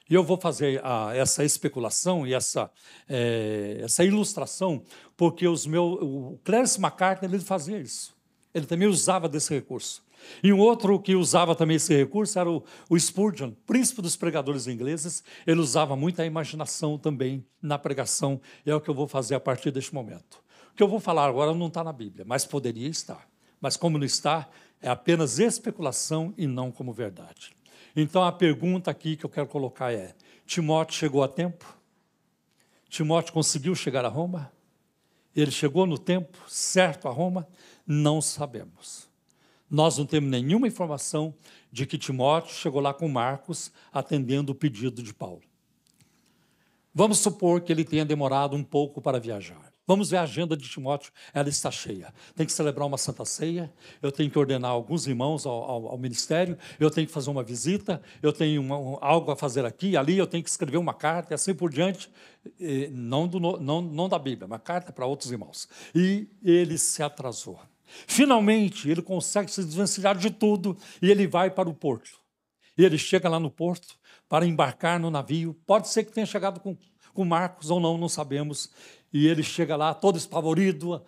E 0.09 0.13
eu 0.13 0.25
vou 0.25 0.35
fazer 0.35 0.81
a, 0.83 1.15
essa 1.15 1.41
especulação 1.45 2.27
e 2.27 2.33
essa, 2.33 2.69
é, 3.07 3.79
essa 3.81 4.03
ilustração, 4.03 4.83
porque 5.15 5.47
os 5.47 5.65
meus, 5.65 5.99
o 6.01 6.37
Clarence 6.43 6.77
McCartney 6.77 7.31
ele 7.31 7.39
fazia 7.39 7.79
isso. 7.79 8.13
Ele 8.53 8.65
também 8.65 8.89
usava 8.89 9.29
desse 9.29 9.53
recurso. 9.53 10.03
E 10.43 10.51
um 10.51 10.59
outro 10.59 10.99
que 10.99 11.15
usava 11.15 11.55
também 11.55 11.77
esse 11.77 11.95
recurso 11.95 12.37
era 12.39 12.49
o, 12.49 12.63
Spurgeon, 12.99 13.51
príncipe 13.65 14.01
dos 14.01 14.15
pregadores 14.15 14.67
ingleses. 14.67 15.23
Ele 15.45 15.59
usava 15.59 15.95
muita 15.95 16.25
imaginação 16.25 16.97
também 16.97 17.45
na 17.61 17.77
pregação, 17.77 18.41
e 18.65 18.71
é 18.71 18.75
o 18.75 18.81
que 18.81 18.89
eu 18.89 18.95
vou 18.95 19.07
fazer 19.07 19.35
a 19.35 19.39
partir 19.39 19.71
deste 19.71 19.93
momento. 19.93 20.41
O 20.71 20.75
que 20.75 20.83
eu 20.83 20.87
vou 20.87 20.99
falar 20.99 21.27
agora 21.27 21.53
não 21.53 21.67
está 21.67 21.83
na 21.83 21.93
Bíblia, 21.93 22.25
mas 22.27 22.45
poderia 22.45 22.87
estar. 22.87 23.27
Mas 23.59 23.77
como 23.77 23.97
não 23.97 24.05
está, 24.05 24.49
é 24.81 24.89
apenas 24.89 25.37
especulação 25.37 26.33
e 26.37 26.47
não 26.47 26.71
como 26.71 26.91
verdade. 26.91 27.55
Então 27.95 28.23
a 28.23 28.31
pergunta 28.31 28.89
aqui 28.89 29.15
que 29.15 29.25
eu 29.25 29.29
quero 29.29 29.47
colocar 29.47 29.93
é: 29.93 30.15
Timóteo 30.45 30.95
chegou 30.95 31.23
a 31.23 31.27
tempo? 31.27 31.77
Timóteo 32.89 33.33
conseguiu 33.33 33.75
chegar 33.75 34.03
a 34.03 34.09
Roma? 34.09 34.51
Ele 35.35 35.51
chegou 35.51 35.85
no 35.85 35.97
tempo 35.97 36.37
certo 36.47 37.07
a 37.07 37.11
Roma? 37.11 37.47
Não 37.85 38.21
sabemos. 38.21 39.10
Nós 39.71 39.97
não 39.97 40.05
temos 40.05 40.29
nenhuma 40.29 40.67
informação 40.67 41.33
de 41.71 41.85
que 41.85 41.97
Timóteo 41.97 42.53
chegou 42.53 42.81
lá 42.81 42.93
com 42.93 43.07
Marcos 43.07 43.71
atendendo 43.93 44.51
o 44.51 44.55
pedido 44.55 45.01
de 45.01 45.13
Paulo. 45.13 45.41
Vamos 46.93 47.19
supor 47.19 47.61
que 47.61 47.71
ele 47.71 47.85
tenha 47.85 48.03
demorado 48.03 48.53
um 48.53 48.63
pouco 48.65 49.01
para 49.01 49.17
viajar. 49.17 49.71
Vamos 49.87 50.09
ver 50.09 50.17
a 50.17 50.23
agenda 50.23 50.57
de 50.57 50.69
Timóteo, 50.69 51.11
ela 51.33 51.47
está 51.47 51.71
cheia. 51.71 52.13
Tem 52.35 52.45
que 52.45 52.51
celebrar 52.51 52.85
uma 52.85 52.97
santa 52.97 53.23
ceia, 53.23 53.73
eu 54.01 54.11
tenho 54.11 54.29
que 54.29 54.37
ordenar 54.37 54.71
alguns 54.71 55.07
irmãos 55.07 55.45
ao, 55.45 55.63
ao, 55.63 55.87
ao 55.87 55.97
ministério, 55.97 56.57
eu 56.77 56.91
tenho 56.91 57.07
que 57.07 57.13
fazer 57.13 57.29
uma 57.29 57.41
visita, 57.41 58.01
eu 58.21 58.33
tenho 58.33 58.61
uma, 58.61 58.77
um, 58.77 58.97
algo 58.99 59.31
a 59.31 59.37
fazer 59.37 59.65
aqui, 59.65 59.95
ali, 59.95 60.17
eu 60.17 60.27
tenho 60.27 60.43
que 60.43 60.49
escrever 60.49 60.77
uma 60.77 60.93
carta 60.93 61.33
e 61.33 61.35
assim 61.35 61.53
por 61.53 61.71
diante. 61.71 62.11
E, 62.59 62.89
não, 62.91 63.25
do, 63.25 63.39
não, 63.39 63.81
não 63.81 64.09
da 64.09 64.19
Bíblia, 64.19 64.45
uma 64.45 64.59
carta 64.59 64.91
para 64.91 65.05
outros 65.05 65.31
irmãos. 65.31 65.67
E 65.95 66.27
ele 66.43 66.77
se 66.77 67.01
atrasou. 67.01 67.57
Finalmente, 68.07 68.89
ele 68.89 69.01
consegue 69.01 69.51
se 69.51 69.63
desvencilhar 69.63 70.17
de 70.17 70.31
tudo 70.31 70.77
e 71.01 71.09
ele 71.09 71.27
vai 71.27 71.49
para 71.49 71.69
o 71.69 71.73
porto. 71.73 72.19
E 72.77 72.85
ele 72.85 72.97
chega 72.97 73.29
lá 73.29 73.39
no 73.39 73.51
porto 73.51 73.97
para 74.27 74.45
embarcar 74.45 74.99
no 74.99 75.11
navio. 75.11 75.53
Pode 75.65 75.89
ser 75.89 76.03
que 76.03 76.11
tenha 76.11 76.25
chegado 76.25 76.59
com, 76.59 76.77
com 77.13 77.25
Marcos 77.25 77.69
ou 77.69 77.79
não, 77.79 77.97
não 77.97 78.09
sabemos. 78.09 78.71
E 79.13 79.27
ele 79.27 79.43
chega 79.43 79.75
lá 79.75 79.93
todo 79.93 80.17
espavorido, 80.17 81.03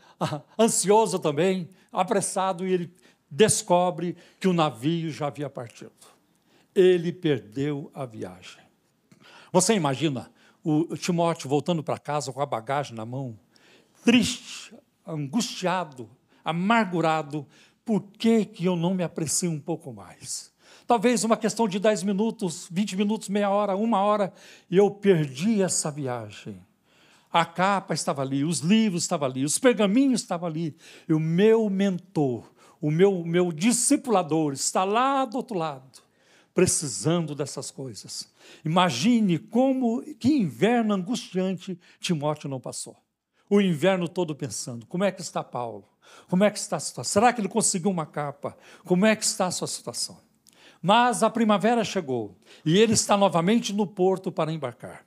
ansioso 0.59 1.17
também, 1.19 1.69
apressado, 1.91 2.67
e 2.67 2.73
ele 2.73 2.93
descobre 3.29 4.17
que 4.39 4.47
o 4.47 4.53
navio 4.53 5.09
já 5.09 5.27
havia 5.27 5.49
partido. 5.49 5.91
Ele 6.75 7.11
perdeu 7.11 7.89
a 7.93 8.05
viagem. 8.05 8.61
Você 9.51 9.73
imagina 9.73 10.31
o 10.63 10.97
Timóteo 10.97 11.49
voltando 11.49 11.83
para 11.83 11.97
casa 11.97 12.31
com 12.31 12.41
a 12.41 12.45
bagagem 12.45 12.95
na 12.95 13.05
mão, 13.05 13.37
triste, 14.03 14.75
angustiado, 15.05 16.09
amargurado. 16.43 17.47
Por 17.85 18.01
que, 18.01 18.45
que 18.45 18.65
eu 18.65 18.75
não 18.75 18.93
me 18.93 19.03
aprecio 19.03 19.51
um 19.51 19.59
pouco 19.59 19.91
mais? 19.91 20.53
Talvez 20.85 21.23
uma 21.23 21.37
questão 21.37 21.67
de 21.67 21.79
10 21.79 22.03
minutos, 22.03 22.67
20 22.71 22.97
minutos, 22.97 23.29
meia 23.29 23.49
hora, 23.49 23.75
uma 23.75 24.01
hora, 24.01 24.33
e 24.69 24.77
eu 24.77 24.91
perdi 24.91 25.61
essa 25.61 25.89
viagem. 25.89 26.59
A 27.31 27.45
capa 27.45 27.93
estava 27.93 28.21
ali, 28.21 28.43
os 28.43 28.59
livros 28.59 29.03
estavam 29.03 29.27
ali, 29.27 29.43
os 29.43 29.57
pergaminhos 29.57 30.21
estavam 30.21 30.47
ali. 30.47 30.75
E 31.07 31.13
o 31.13 31.19
meu 31.19 31.69
mentor, 31.69 32.51
o 32.79 32.91
meu, 32.91 33.23
meu 33.23 33.51
discipulador 33.51 34.53
está 34.53 34.83
lá 34.83 35.25
do 35.25 35.37
outro 35.37 35.57
lado, 35.57 36.01
precisando 36.53 37.33
dessas 37.33 37.71
coisas. 37.71 38.31
Imagine 38.63 39.39
como, 39.39 40.03
que 40.19 40.33
inverno 40.33 40.93
angustiante 40.93 41.79
Timóteo 41.99 42.49
não 42.49 42.59
passou. 42.59 43.02
O 43.53 43.61
inverno 43.61 44.07
todo 44.07 44.33
pensando, 44.33 44.83
como 44.87 45.03
é 45.03 45.11
que 45.11 45.21
está 45.21 45.43
Paulo? 45.43 45.87
Como 46.27 46.43
é 46.43 46.49
que 46.49 46.57
está 46.57 46.77
a 46.77 46.79
situação? 46.79 47.11
Será 47.11 47.31
que 47.31 47.39
ele 47.39 47.47
conseguiu 47.47 47.91
uma 47.91 48.03
capa? 48.03 48.57
Como 48.83 49.05
é 49.05 49.15
que 49.15 49.23
está 49.23 49.45
a 49.45 49.51
sua 49.51 49.67
situação? 49.67 50.17
Mas 50.81 51.21
a 51.21 51.29
primavera 51.29 51.83
chegou 51.83 52.35
e 52.65 52.79
ele 52.79 52.93
está 52.93 53.15
novamente 53.15 53.71
no 53.71 53.85
porto 53.85 54.31
para 54.31 54.51
embarcar. 54.51 55.05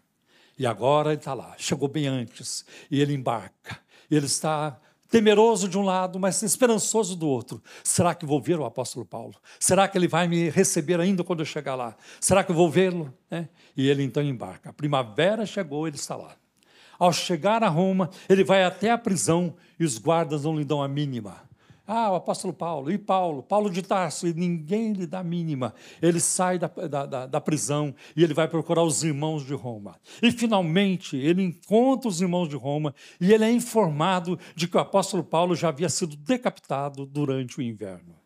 E 0.56 0.64
agora 0.64 1.08
ele 1.08 1.18
está 1.18 1.34
lá, 1.34 1.56
chegou 1.58 1.88
bem 1.88 2.06
antes, 2.06 2.64
e 2.88 3.00
ele 3.00 3.14
embarca. 3.14 3.80
Ele 4.08 4.26
está 4.26 4.78
temeroso 5.10 5.68
de 5.68 5.76
um 5.76 5.82
lado, 5.82 6.16
mas 6.20 6.40
esperançoso 6.44 7.16
do 7.16 7.26
outro. 7.26 7.60
Será 7.82 8.14
que 8.14 8.24
vou 8.24 8.40
ver 8.40 8.60
o 8.60 8.64
apóstolo 8.64 9.04
Paulo? 9.04 9.34
Será 9.58 9.88
que 9.88 9.98
ele 9.98 10.06
vai 10.06 10.28
me 10.28 10.50
receber 10.50 11.00
ainda 11.00 11.24
quando 11.24 11.40
eu 11.40 11.46
chegar 11.46 11.74
lá? 11.74 11.96
Será 12.20 12.44
que 12.44 12.52
eu 12.52 12.56
vou 12.56 12.70
vê-lo? 12.70 13.12
É. 13.28 13.48
E 13.76 13.88
ele 13.88 14.04
então 14.04 14.22
embarca. 14.22 14.70
A 14.70 14.72
primavera 14.72 15.44
chegou, 15.44 15.88
ele 15.88 15.96
está 15.96 16.14
lá. 16.14 16.36
Ao 16.98 17.12
chegar 17.12 17.62
a 17.62 17.68
Roma, 17.68 18.10
ele 18.28 18.44
vai 18.44 18.64
até 18.64 18.90
a 18.90 18.98
prisão 18.98 19.54
e 19.78 19.84
os 19.84 19.98
guardas 19.98 20.44
não 20.44 20.56
lhe 20.56 20.64
dão 20.64 20.82
a 20.82 20.88
mínima. 20.88 21.46
Ah, 21.88 22.10
o 22.10 22.16
apóstolo 22.16 22.52
Paulo, 22.52 22.90
e 22.90 22.98
Paulo, 22.98 23.44
Paulo 23.44 23.70
de 23.70 23.80
Tarso, 23.80 24.26
e 24.26 24.34
ninguém 24.34 24.92
lhe 24.92 25.06
dá 25.06 25.22
mínima. 25.22 25.72
Ele 26.02 26.18
sai 26.18 26.58
da, 26.58 26.66
da, 26.66 27.26
da, 27.26 27.40
prisão 27.40 27.94
e 28.16 28.24
ele 28.24 28.34
vai 28.34 28.48
procurar 28.48 28.82
os 28.82 29.04
irmãos 29.04 29.46
de 29.46 29.54
Roma. 29.54 29.94
E 30.20 30.32
finalmente 30.32 31.16
ele 31.16 31.42
encontra 31.42 32.08
os 32.08 32.20
irmãos 32.20 32.48
de 32.48 32.56
Roma 32.56 32.92
e 33.20 33.32
ele 33.32 33.44
é 33.44 33.52
informado 33.52 34.36
de 34.56 34.66
que 34.66 34.76
o 34.76 34.80
apóstolo 34.80 35.22
Paulo 35.22 35.54
já 35.54 35.68
havia 35.68 35.88
sido 35.88 36.16
decapitado 36.16 37.06
durante 37.06 37.58
o 37.58 37.62
inverno. 37.62 38.16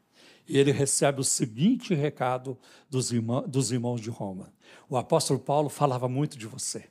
E 0.48 0.56
ele 0.56 0.72
recebe 0.72 1.20
o 1.20 1.24
seguinte 1.24 1.94
recado 1.94 2.58
dos, 2.88 3.10
dos 3.46 3.70
irmãos 3.70 4.00
de 4.00 4.08
Roma: 4.08 4.50
O 4.88 4.96
apóstolo 4.96 5.38
Paulo 5.38 5.68
falava 5.68 6.08
muito 6.08 6.38
de 6.38 6.46
você, 6.46 6.86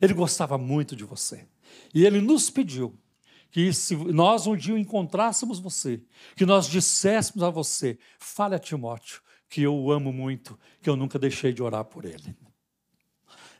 ele 0.00 0.14
gostava 0.14 0.56
muito 0.58 0.94
de 0.94 1.04
você. 1.04 1.46
E 1.94 2.04
ele 2.04 2.20
nos 2.20 2.50
pediu 2.50 2.94
que 3.50 3.72
se 3.72 3.96
nós 3.96 4.46
um 4.46 4.56
dia 4.56 4.78
encontrássemos 4.78 5.58
você, 5.58 6.02
que 6.34 6.44
nós 6.44 6.68
disséssemos 6.68 7.42
a 7.42 7.50
você, 7.50 7.98
fale 8.18 8.54
a 8.54 8.58
Timóteo 8.58 9.22
que 9.48 9.62
eu 9.62 9.74
o 9.74 9.92
amo 9.92 10.12
muito, 10.12 10.58
que 10.82 10.90
eu 10.90 10.96
nunca 10.96 11.18
deixei 11.18 11.52
de 11.52 11.62
orar 11.62 11.84
por 11.84 12.04
ele. 12.04 12.36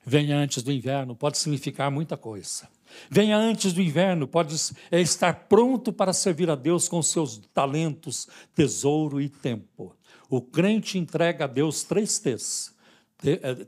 Venha 0.05 0.37
antes 0.37 0.63
do 0.63 0.73
inverno 0.73 1.17
pode 1.17 1.39
significar 1.39 1.91
muita 1.91 2.17
coisa. 2.17 2.69
Venha 3.11 3.37
antes 3.37 3.73
do 3.73 3.83
inverno 3.83 4.29
pode 4.29 4.55
é 4.91 5.01
estar 5.01 5.49
pronto 5.49 5.93
para 5.93 6.13
servir 6.13 6.49
a 6.49 6.55
Deus 6.55 6.89
com 6.89 7.03
seus 7.03 7.39
talentos, 7.53 8.29
tesouro 8.55 9.21
e 9.21 9.29
tempo. 9.29 9.97
O 10.29 10.41
crente 10.41 10.97
entrega 10.97 11.45
a 11.45 11.49
Deus 11.49 11.83
três 11.83 12.21
T's: 12.21 12.73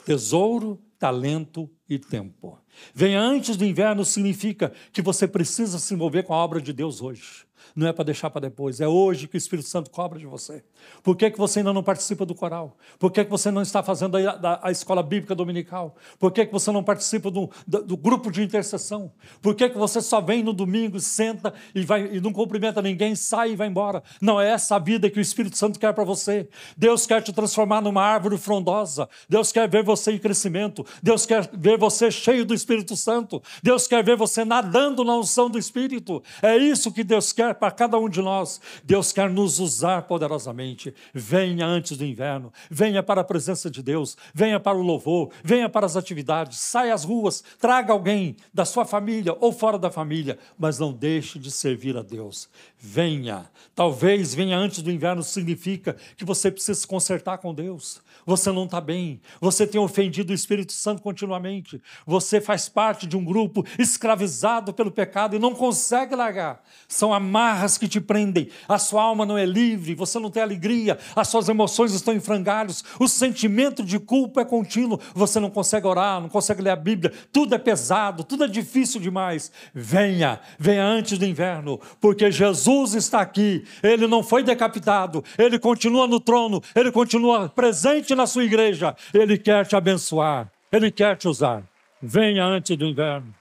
tesouro, 0.04 0.80
talento 0.98 1.70
e 1.88 1.98
tempo. 1.98 2.58
Venha 2.94 3.20
antes 3.20 3.56
do 3.56 3.64
inverno 3.64 4.04
significa 4.04 4.72
que 4.92 5.02
você 5.02 5.26
precisa 5.26 5.78
se 5.78 5.94
envolver 5.94 6.22
com 6.22 6.34
a 6.34 6.37
obra 6.37 6.61
de 6.61 6.72
Deus 6.72 7.00
hoje 7.00 7.47
não 7.74 7.87
é 7.87 7.92
para 7.92 8.04
deixar 8.04 8.31
para 8.31 8.42
depois, 8.42 8.81
é 8.81 8.88
hoje 8.88 9.28
que 9.28 9.37
o 9.37 9.38
Espírito 9.38 9.68
Santo 9.68 9.90
cobra 9.90 10.18
de 10.18 10.26
você. 10.26 10.62
Por 11.02 11.16
que, 11.16 11.31
que 11.31 11.38
você 11.38 11.61
ainda 11.61 11.72
não 11.72 11.83
participa 11.83 12.24
do 12.24 12.35
coral? 12.35 12.76
Por 12.98 13.11
que, 13.11 13.24
que 13.24 13.31
você 13.31 13.50
não 13.50 13.62
está 13.62 13.83
fazendo 13.83 14.16
a, 14.16 14.31
a, 14.31 14.68
a 14.68 14.70
escola 14.70 15.02
bíblica 15.02 15.35
dominical? 15.35 15.96
Por 16.18 16.33
que, 16.33 16.46
que 16.46 16.52
você 16.52 16.70
não 16.70 16.83
participa 16.83 17.31
do, 17.31 17.50
do, 17.66 17.83
do, 17.83 17.96
grupo 17.96 18.31
de 18.31 18.42
intercessão? 18.42 19.12
Por 19.40 19.54
que, 19.54 19.68
que 19.68 19.78
você 19.78 20.00
só 20.00 20.20
vem 20.20 20.42
no 20.42 20.52
domingo, 20.52 20.98
senta 21.00 21.52
e, 21.74 21.85
vai, 21.85 22.16
e 22.16 22.20
não 22.20 22.33
cumprimenta 22.33 22.83
ninguém, 22.83 23.14
sai 23.14 23.52
e 23.52 23.57
vai 23.57 23.68
embora? 23.68 24.02
Não 24.20 24.40
é 24.40 24.50
essa 24.50 24.76
a 24.76 24.78
vida 24.78 25.11
que 25.11 25.18
o 25.18 25.22
Espírito 25.22 25.57
Santo 25.57 25.78
quer 25.78 25.92
para 25.92 26.04
você. 26.04 26.48
Deus 26.76 27.07
quer 27.07 27.22
te 27.22 27.33
transformar 27.33 27.81
numa 27.81 28.02
árvore 28.02 28.38
frondosa. 28.38 29.09
Deus 29.28 29.52
quer 29.52 29.68
ver 29.68 29.83
você 29.83 30.12
em 30.12 30.18
crescimento. 30.18 30.85
Deus 31.02 31.26
quer 31.26 31.48
ver 31.52 31.78
você 31.78 32.11
cheio 32.11 32.44
do 32.44 32.54
Espírito 32.54 32.96
Santo. 32.96 33.42
Deus 33.62 33.87
quer 33.87 34.02
ver 34.04 34.16
você 34.16 34.44
nadando 34.44 35.04
na 35.04 35.16
unção 35.16 35.50
do 35.50 35.59
Espírito. 35.59 36.22
É 36.42 36.57
isso 36.57 36.92
que 36.92 37.04
Deus 37.04 37.33
quer 37.33 37.54
para 37.59 37.71
cada 37.71 37.99
um 37.99 38.09
de 38.09 38.23
nós. 38.23 38.61
Deus 38.85 39.12
quer 39.12 39.29
nos 39.29 39.59
usar 39.59 40.03
poderosamente. 40.03 40.94
Venha 41.12 41.66
antes 41.66 41.97
do 41.97 42.05
inverno, 42.05 42.53
venha 42.71 43.03
para 43.03 43.21
a 43.21 43.25
presença 43.25 43.71
de 43.71 43.83
Deus, 43.83 44.16
venha 44.33 44.61
para 44.61 44.79
o 44.79 44.83
louvor, 44.83 45.31
venha 45.42 45.68
para 45.68 45.87
as 45.87 45.97
atividades, 45.97 46.59
saia 46.59 46.94
às 46.94 47.05
ruas, 47.05 47.42
traga 47.61 47.92
alguém 47.92 48.37
da 48.53 48.64
sua 48.64 48.85
família 48.85 49.37
ou 49.40 49.53
fora 49.53 49.79
da 49.79 49.90
família, 49.90 50.38
mas 50.59 50.79
não 50.79 50.92
deixe 50.92 51.38
de 51.38 51.51
servir 51.51 51.97
a 51.97 52.03
Deus. 52.03 52.49
Venha. 52.79 53.51
Talvez 53.75 54.35
venha 54.35 54.57
antes 54.57 54.83
do 54.83 54.90
inverno 54.90 55.23
significa 55.23 55.97
que 56.16 56.25
você 56.25 56.51
precisa 56.51 56.79
se 56.79 56.87
consertar 56.87 57.38
com 57.38 57.53
Deus 57.53 58.01
você 58.29 58.53
não 58.53 58.64
está 58.64 58.79
bem, 58.79 59.23
você 59.41 59.67
tem 59.67 59.81
ofendido 59.81 60.33
o 60.33 60.35
Espírito 60.35 60.75
Santo 60.75 61.01
continuamente, 61.01 61.81
você 62.07 62.43
faz 62.43 62.69
parte 62.69 63.07
de 63.07 63.17
um 63.17 63.25
grupo 63.25 63.64
escravizado 63.79 64.75
pelo 64.75 64.91
pecado 64.91 65.35
e 65.35 65.38
não 65.38 65.55
consegue 65.55 66.14
largar. 66.14 66.62
São 66.87 67.14
amarras 67.14 67.79
que 67.79 67.88
te 67.88 68.03
prendem, 68.03 68.51
a 68.69 68.79
sua 68.79 69.03
alma 69.03 69.25
não 69.25 69.38
é 69.38 69.47
livre, 69.47 69.95
você 69.95 70.19
não 70.19 70.31
tem 70.31 70.43
alegria, 70.43 70.99
as 71.17 71.29
suas 71.29 71.49
emoções 71.49 71.95
estão 71.95 72.12
em 72.12 72.21
frangalhos, 72.21 72.85
o 73.01 73.09
sentimento 73.09 73.83
de 73.83 73.99
culpa 73.99 74.43
é 74.43 74.45
contínuo, 74.45 75.01
você 75.14 75.41
não 75.41 75.49
consegue 75.49 75.87
orar, 75.87 76.21
não 76.21 76.29
consegue 76.29 76.61
ler 76.61 76.71
a 76.71 76.77
Bíblia, 76.77 77.14
tudo 77.33 77.55
é 77.55 77.59
pesado, 77.59 78.25
tudo 78.25 78.45
é 78.45 78.49
difícil 78.49 79.01
demais. 79.01 79.51
Venha, 79.73 80.38
venha 80.59 80.85
antes 80.85 81.17
do 81.17 81.25
inverno, 81.25 81.81
porque 81.99 82.31
Jesus 82.31 82.93
está 82.93 83.23
aqui, 83.23 83.64
ele 83.83 84.07
não 84.07 84.23
foi 84.23 84.43
decapitado, 84.43 85.25
ele 85.38 85.59
continua 85.59 86.07
no 86.07 86.21
trono, 86.21 86.61
ele 86.75 86.93
continua 86.93 87.49
presente 87.49 88.17
na 88.18 88.26
sua 88.26 88.44
igreja, 88.44 88.94
Ele 89.14 89.38
quer 89.38 89.66
te 89.66 89.74
abençoar, 89.74 90.52
Ele 90.70 90.90
quer 90.90 91.16
te 91.16 91.26
usar. 91.26 91.66
Venha 92.02 92.44
antes 92.44 92.76
do 92.76 92.85
inverno. 92.85 93.35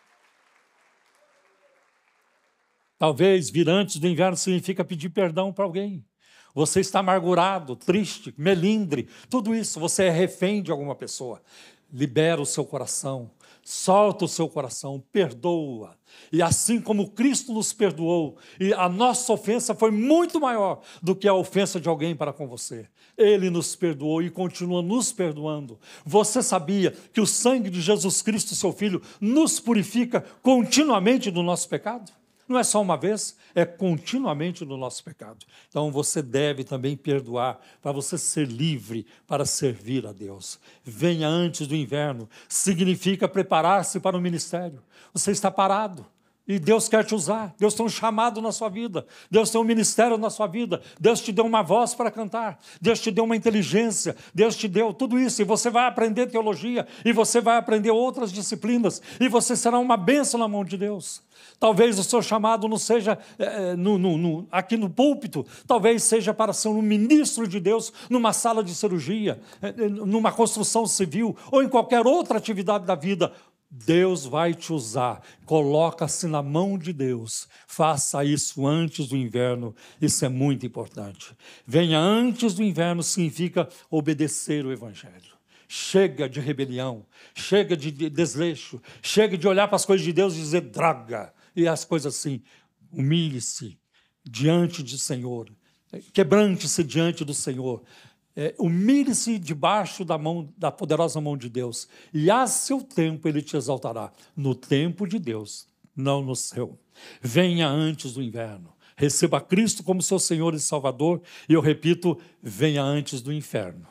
Talvez 2.97 3.49
vir 3.49 3.69
antes 3.69 3.97
do 3.97 4.07
inverno 4.07 4.37
significa 4.37 4.83
pedir 4.83 5.09
perdão 5.09 5.51
para 5.51 5.65
alguém. 5.65 6.03
você 6.53 6.79
está 6.79 6.99
amargurado, 6.99 7.75
triste, 7.75 8.33
melindre, 8.35 9.07
tudo 9.29 9.53
isso, 9.53 9.79
você 9.79 10.05
é 10.05 10.09
refém 10.09 10.63
de 10.63 10.71
alguma 10.71 10.95
pessoa. 10.95 11.41
Libera 11.93 12.41
o 12.41 12.45
seu 12.45 12.65
coração, 12.65 13.29
solta 13.69 14.23
o 14.23 14.29
seu 14.29 14.47
coração, 14.47 15.03
perdoa. 15.11 15.97
E 16.31 16.41
assim 16.41 16.79
como 16.79 17.09
Cristo 17.09 17.51
nos 17.51 17.73
perdoou, 17.73 18.37
e 18.57 18.73
a 18.73 18.87
nossa 18.87 19.33
ofensa 19.33 19.75
foi 19.75 19.91
muito 19.91 20.39
maior 20.39 20.79
do 21.03 21.13
que 21.13 21.27
a 21.27 21.33
ofensa 21.33 21.77
de 21.77 21.89
alguém 21.89 22.15
para 22.15 22.31
com 22.31 22.47
você. 22.47 22.87
Ele 23.17 23.49
nos 23.49 23.75
perdoou 23.75 24.21
e 24.21 24.29
continua 24.29 24.81
nos 24.81 25.11
perdoando. 25.11 25.77
Você 26.05 26.41
sabia 26.41 26.91
que 27.11 27.19
o 27.19 27.27
sangue 27.27 27.69
de 27.69 27.81
Jesus 27.81 28.21
Cristo, 28.21 28.55
seu 28.55 28.71
Filho, 28.71 29.01
nos 29.19 29.59
purifica 29.59 30.23
continuamente 30.41 31.29
do 31.29 31.43
nosso 31.43 31.67
pecado? 31.67 32.09
Não 32.47 32.57
é 32.57 32.63
só 32.63 32.81
uma 32.81 32.95
vez, 32.95 33.35
é 33.53 33.65
continuamente 33.65 34.63
no 34.63 34.77
nosso 34.77 35.03
pecado. 35.03 35.45
Então 35.67 35.91
você 35.91 36.21
deve 36.21 36.63
também 36.63 36.95
perdoar 36.95 37.59
para 37.81 37.91
você 37.91 38.17
ser 38.17 38.47
livre 38.47 39.05
para 39.27 39.45
servir 39.45 40.07
a 40.07 40.13
Deus. 40.13 40.59
Venha 40.83 41.27
antes 41.27 41.67
do 41.67 41.75
inverno 41.75 42.29
significa 42.47 43.27
preparar-se 43.27 43.99
para 43.99 44.17
o 44.17 44.21
ministério. 44.21 44.81
Você 45.13 45.31
está 45.31 45.51
parado. 45.51 46.05
E 46.47 46.57
Deus 46.57 46.87
quer 46.87 47.03
te 47.03 47.13
usar. 47.13 47.53
Deus 47.59 47.73
tem 47.73 47.85
um 47.85 47.89
chamado 47.89 48.41
na 48.41 48.51
sua 48.51 48.69
vida. 48.69 49.05
Deus 49.29 49.49
tem 49.49 49.59
um 49.59 49.65
ministério 49.65 50.17
na 50.17 50.29
sua 50.29 50.47
vida. 50.47 50.81
Deus 50.99 51.19
te 51.19 51.31
deu 51.31 51.45
uma 51.45 51.61
voz 51.61 51.93
para 51.93 52.09
cantar. 52.09 52.59
Deus 52.81 53.01
te 53.01 53.11
deu 53.11 53.25
uma 53.25 53.35
inteligência. 53.35 54.15
Deus 54.33 54.55
te 54.55 54.67
deu 54.67 54.93
tudo 54.93 55.19
isso. 55.19 55.41
E 55.41 55.45
você 55.45 55.69
vai 55.69 55.85
aprender 55.85 56.27
teologia. 56.27 56.87
E 57.03 57.11
você 57.11 57.41
vai 57.41 57.57
aprender 57.57 57.91
outras 57.91 58.31
disciplinas. 58.31 59.01
E 59.19 59.27
você 59.27 59.55
será 59.55 59.77
uma 59.77 59.97
bênção 59.97 60.39
na 60.39 60.47
mão 60.47 60.63
de 60.63 60.77
Deus. 60.77 61.21
Talvez 61.59 61.97
o 61.97 62.03
seu 62.03 62.21
chamado 62.21 62.67
não 62.67 62.77
seja 62.77 63.17
é, 63.39 63.75
no, 63.75 63.97
no, 63.97 64.17
no, 64.17 64.47
aqui 64.51 64.77
no 64.77 64.89
púlpito, 64.89 65.45
talvez 65.65 66.03
seja 66.03 66.33
para 66.33 66.53
ser 66.53 66.67
um 66.67 66.81
ministro 66.81 67.47
de 67.47 67.59
Deus 67.59 67.91
numa 68.09 68.31
sala 68.31 68.63
de 68.63 68.75
cirurgia, 68.75 69.39
é, 69.61 69.71
numa 69.71 70.31
construção 70.31 70.85
civil 70.85 71.35
ou 71.51 71.63
em 71.63 71.69
qualquer 71.69 72.05
outra 72.05 72.37
atividade 72.37 72.85
da 72.85 72.95
vida. 72.95 73.33
Deus 73.69 74.25
vai 74.25 74.53
te 74.53 74.71
usar. 74.71 75.21
Coloca-se 75.45 76.25
na 76.27 76.41
mão 76.41 76.77
de 76.77 76.93
Deus. 76.93 77.47
Faça 77.67 78.23
isso 78.23 78.65
antes 78.65 79.07
do 79.07 79.17
inverno. 79.17 79.75
Isso 80.01 80.23
é 80.23 80.29
muito 80.29 80.65
importante. 80.65 81.35
Venha 81.65 81.99
antes 81.99 82.53
do 82.53 82.63
inverno 82.63 83.03
significa 83.03 83.67
obedecer 83.89 84.65
o 84.65 84.71
Evangelho. 84.71 85.37
Chega 85.67 86.29
de 86.29 86.39
rebelião, 86.39 87.05
chega 87.35 87.75
de 87.75 87.91
desleixo, 87.91 88.81
chega 89.01 89.37
de 89.37 89.45
olhar 89.49 89.67
para 89.67 89.75
as 89.75 89.85
coisas 89.85 90.05
de 90.05 90.13
Deus 90.13 90.33
e 90.33 90.37
dizer 90.37 90.61
draga 90.61 91.33
e 91.53 91.67
as 91.67 91.83
coisas 91.83 92.15
assim. 92.15 92.41
Humilhe-se 92.89 93.77
diante 94.23 94.81
do 94.81 94.97
Senhor, 94.97 95.51
quebrante-se 96.13 96.85
diante 96.85 97.25
do 97.25 97.33
Senhor. 97.33 97.83
É, 98.39 98.53
Humilhe-se 98.59 99.39
debaixo 99.39 100.05
da 100.05 100.15
mão 100.15 100.53
da 100.55 100.71
poderosa 100.71 101.19
mão 101.19 101.35
de 101.35 101.49
Deus, 101.49 101.87
e 102.13 102.29
a 102.29 102.45
seu 102.45 102.83
tempo 102.83 103.27
ele 103.27 103.41
te 103.41 103.57
exaltará. 103.57 104.11
No 104.35 104.53
tempo 104.53 105.07
de 105.07 105.17
Deus, 105.17 105.67
não 105.95 106.21
no 106.21 106.35
seu. 106.35 106.77
Venha 107.19 107.67
antes 107.67 108.13
do 108.13 108.21
inverno. 108.21 108.71
Receba 108.95 109.41
Cristo 109.41 109.83
como 109.83 110.03
seu 110.03 110.19
Senhor 110.19 110.53
e 110.53 110.59
Salvador, 110.59 111.19
e 111.49 111.53
eu 111.53 111.61
repito, 111.61 112.15
venha 112.39 112.83
antes 112.83 113.21
do 113.21 113.33
inferno, 113.33 113.87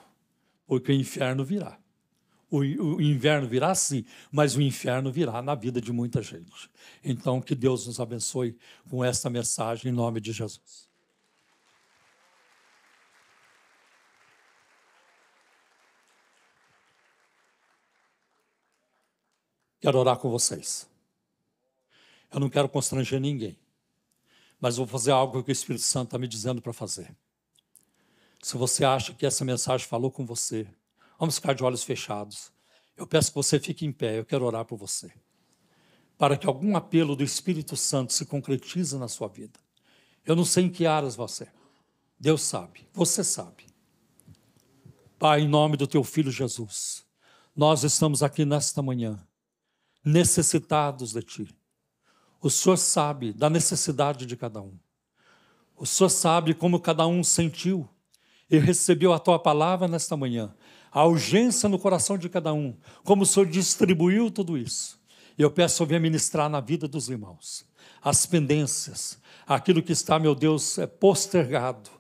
porque 0.65 0.93
o 0.93 0.95
inferno 0.95 1.45
virá. 1.45 1.77
O, 2.49 2.59
o, 2.59 3.03
inverno 3.03 3.49
virá 3.49 3.75
sim, 3.75 4.05
mas 4.31 4.55
o 4.55 4.63
inferno 4.63 5.11
virá 5.11 5.43
na 5.43 5.57
vida 5.57 5.81
de 5.81 5.93
muita 5.93 6.23
gente. 6.23 6.71
Então, 7.03 7.41
que 7.41 7.57
Deus 7.57 7.89
nos 7.89 7.99
abençoe 7.99 8.57
com 8.89 9.05
esta 9.05 9.29
mensagem 9.29 9.91
em 9.91 9.95
nome 9.95 10.21
de 10.21 10.31
Jesus. 10.31 10.86
Quero 19.81 19.99
orar 19.99 20.17
com 20.19 20.31
vocês. 20.31 20.89
Eu 22.33 22.41
não 22.41 22.49
quero 22.49 22.69
constranger 22.69 23.21
ninguém, 23.21 23.59
mas 24.61 24.77
vou 24.77 24.87
fazer 24.87 25.13
algo 25.13 25.43
que 25.43 25.51
o 25.51 25.53
Espírito 25.53 25.85
Santo 25.85 26.09
está 26.09 26.19
me 26.19 26.27
dizendo 26.27 26.61
para 26.61 26.73
fazer. 26.73 27.15
Se 28.43 28.57
você 28.57 28.85
acha 28.85 29.15
que 29.15 29.27
essa 29.27 29.45
mensagem 29.45 29.87
falou 29.87 30.11
com 30.11 30.25
você, 30.27 30.67
Vamos 31.19 31.37
ficar 31.37 31.55
de 31.55 31.65
olhos 31.65 31.83
fechados. 31.83 32.53
Eu 32.97 33.07
peço 33.07 33.31
que 33.31 33.37
você 33.37 33.59
fique 33.59 33.87
em 33.87 33.93
pé, 33.93 34.19
eu 34.19 34.25
quero 34.25 34.45
orar 34.45 34.65
por 34.65 34.77
você. 34.77 35.11
Para 36.19 36.37
que 36.37 36.47
algum 36.47 36.77
apelo 36.77 37.17
do 37.17 37.25
Espírito 37.25 37.77
Santo 37.77 38.13
se 38.13 38.25
concretize 38.25 38.97
na 38.97 39.09
sua 39.09 39.29
vida. 39.29 39.59
Eu 40.25 40.35
não 40.37 40.45
sei 40.45 40.65
em 40.65 40.71
que 40.71 40.87
áreas 40.87 41.15
você. 41.15 41.49
Deus 42.19 42.43
sabe, 42.43 42.87
você 42.93 43.23
sabe. 43.23 43.67
Pai, 45.19 45.43
em 45.43 45.49
nome 45.49 45.77
do 45.77 45.87
teu 45.87 46.03
filho 46.05 46.31
Jesus, 46.31 47.05
nós 47.55 47.85
estamos 47.85 48.23
aqui 48.23 48.45
nesta 48.45 48.83
manhã, 48.83 49.26
necessitados 50.07 51.13
de 51.13 51.21
ti. 51.21 51.49
O 52.41 52.49
Senhor 52.49 52.77
sabe 52.77 53.33
da 53.33 53.51
necessidade 53.51 54.25
de 54.25 54.37
cada 54.37 54.63
um. 54.63 54.79
O 55.77 55.85
Senhor 55.85 56.09
sabe 56.09 56.55
como 56.55 56.79
cada 56.79 57.05
um 57.09 57.25
sentiu 57.25 57.89
e 58.49 58.57
recebeu 58.57 59.13
a 59.13 59.19
tua 59.19 59.37
palavra 59.37 59.89
nesta 59.89 60.17
manhã 60.17 60.55
a 60.93 61.05
urgência 61.05 61.69
no 61.69 61.79
coração 61.79 62.17
de 62.17 62.29
cada 62.29 62.55
um, 62.55 62.75
como 63.05 63.25
o 63.25 63.27
Senhor 63.27 63.47
distribuiu 63.47 64.31
tudo 64.31 64.57
isso. 64.57 64.99
Eu 65.37 65.51
peço 65.51 65.83
ao 65.83 65.89
ministrar 66.01 66.49
na 66.49 66.61
vida 66.61 66.87
dos 66.89 67.11
irmãos, 67.11 67.67
as 68.01 68.25
pendências, 68.25 69.19
aquilo 69.47 69.83
que 69.83 69.93
está, 69.93 70.19
meu 70.19 70.35
Deus, 70.35 70.79
é 70.79 70.87
postergado, 70.87 71.91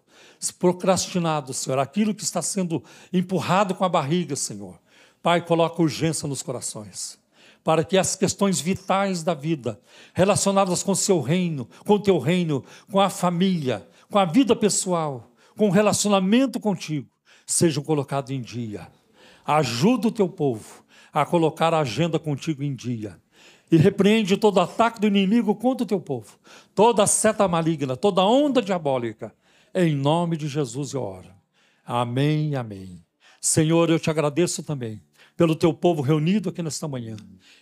procrastinado, 0.58 1.52
Senhor, 1.52 1.78
aquilo 1.78 2.14
que 2.14 2.22
está 2.22 2.40
sendo 2.40 2.82
empurrado 3.12 3.74
com 3.74 3.84
a 3.84 3.88
barriga, 3.88 4.36
Senhor. 4.36 4.78
Pai, 5.22 5.44
coloca 5.44 5.82
urgência 5.82 6.28
nos 6.28 6.42
corações 6.42 7.18
para 7.66 7.82
que 7.82 7.98
as 7.98 8.14
questões 8.14 8.60
vitais 8.60 9.24
da 9.24 9.34
vida, 9.34 9.80
relacionadas 10.14 10.84
com 10.84 10.92
o 10.92 10.96
seu 10.96 11.20
reino, 11.20 11.68
com 11.84 11.94
o 11.94 11.98
teu 11.98 12.16
reino, 12.16 12.64
com 12.88 13.00
a 13.00 13.10
família, 13.10 13.84
com 14.08 14.20
a 14.20 14.24
vida 14.24 14.54
pessoal, 14.54 15.32
com 15.56 15.66
o 15.66 15.72
relacionamento 15.72 16.60
contigo, 16.60 17.10
sejam 17.44 17.82
colocados 17.82 18.30
em 18.30 18.40
dia. 18.40 18.86
Ajuda 19.44 20.06
o 20.06 20.12
teu 20.12 20.28
povo 20.28 20.84
a 21.12 21.26
colocar 21.26 21.74
a 21.74 21.80
agenda 21.80 22.20
contigo 22.20 22.62
em 22.62 22.72
dia. 22.72 23.20
E 23.68 23.76
repreende 23.76 24.36
todo 24.36 24.60
ataque 24.60 25.00
do 25.00 25.08
inimigo 25.08 25.52
contra 25.56 25.82
o 25.82 25.88
teu 25.88 26.00
povo, 26.00 26.38
toda 26.72 27.04
seta 27.04 27.48
maligna, 27.48 27.96
toda 27.96 28.24
onda 28.24 28.62
diabólica. 28.62 29.34
Em 29.74 29.92
nome 29.92 30.36
de 30.36 30.46
Jesus 30.46 30.92
eu 30.92 31.02
oro. 31.02 31.34
Amém, 31.84 32.54
amém. 32.54 33.04
Senhor, 33.40 33.90
eu 33.90 33.98
te 33.98 34.08
agradeço 34.08 34.62
também 34.62 35.02
pelo 35.36 35.54
teu 35.54 35.72
povo 35.72 36.00
reunido 36.00 36.48
aqui 36.48 36.62
nesta 36.62 36.88
manhã. 36.88 37.16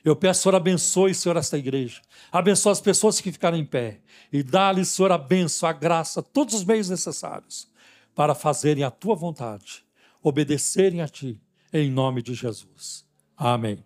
Eu 0.05 0.15
peço, 0.15 0.43
Senhor, 0.43 0.55
abençoe, 0.55 1.15
Senhor, 1.15 1.37
esta 1.37 1.59
igreja. 1.59 2.01
Abençoe 2.31 2.73
as 2.73 2.81
pessoas 2.81 3.21
que 3.21 3.33
ficaram 3.33 3.59
em 3.59 3.65
pé. 3.65 4.01
E 4.33 4.43
dá-lhe, 4.43 4.85
Senhor, 4.85 5.11
a 5.11 5.19
benção, 5.19 5.69
a 5.69 5.73
graça, 5.73 6.23
todos 6.23 6.55
os 6.55 6.65
meios 6.65 6.89
necessários 6.89 7.69
para 8.15 8.35
fazerem 8.35 8.85
a 8.85 8.91
tua 8.91 9.17
vontade, 9.17 9.85
obedecerem 10.23 11.01
a 11.01 11.09
ti, 11.09 11.41
em 11.73 11.91
nome 11.91 12.23
de 12.23 12.33
Jesus. 12.33 13.05
Amém. 13.37 13.85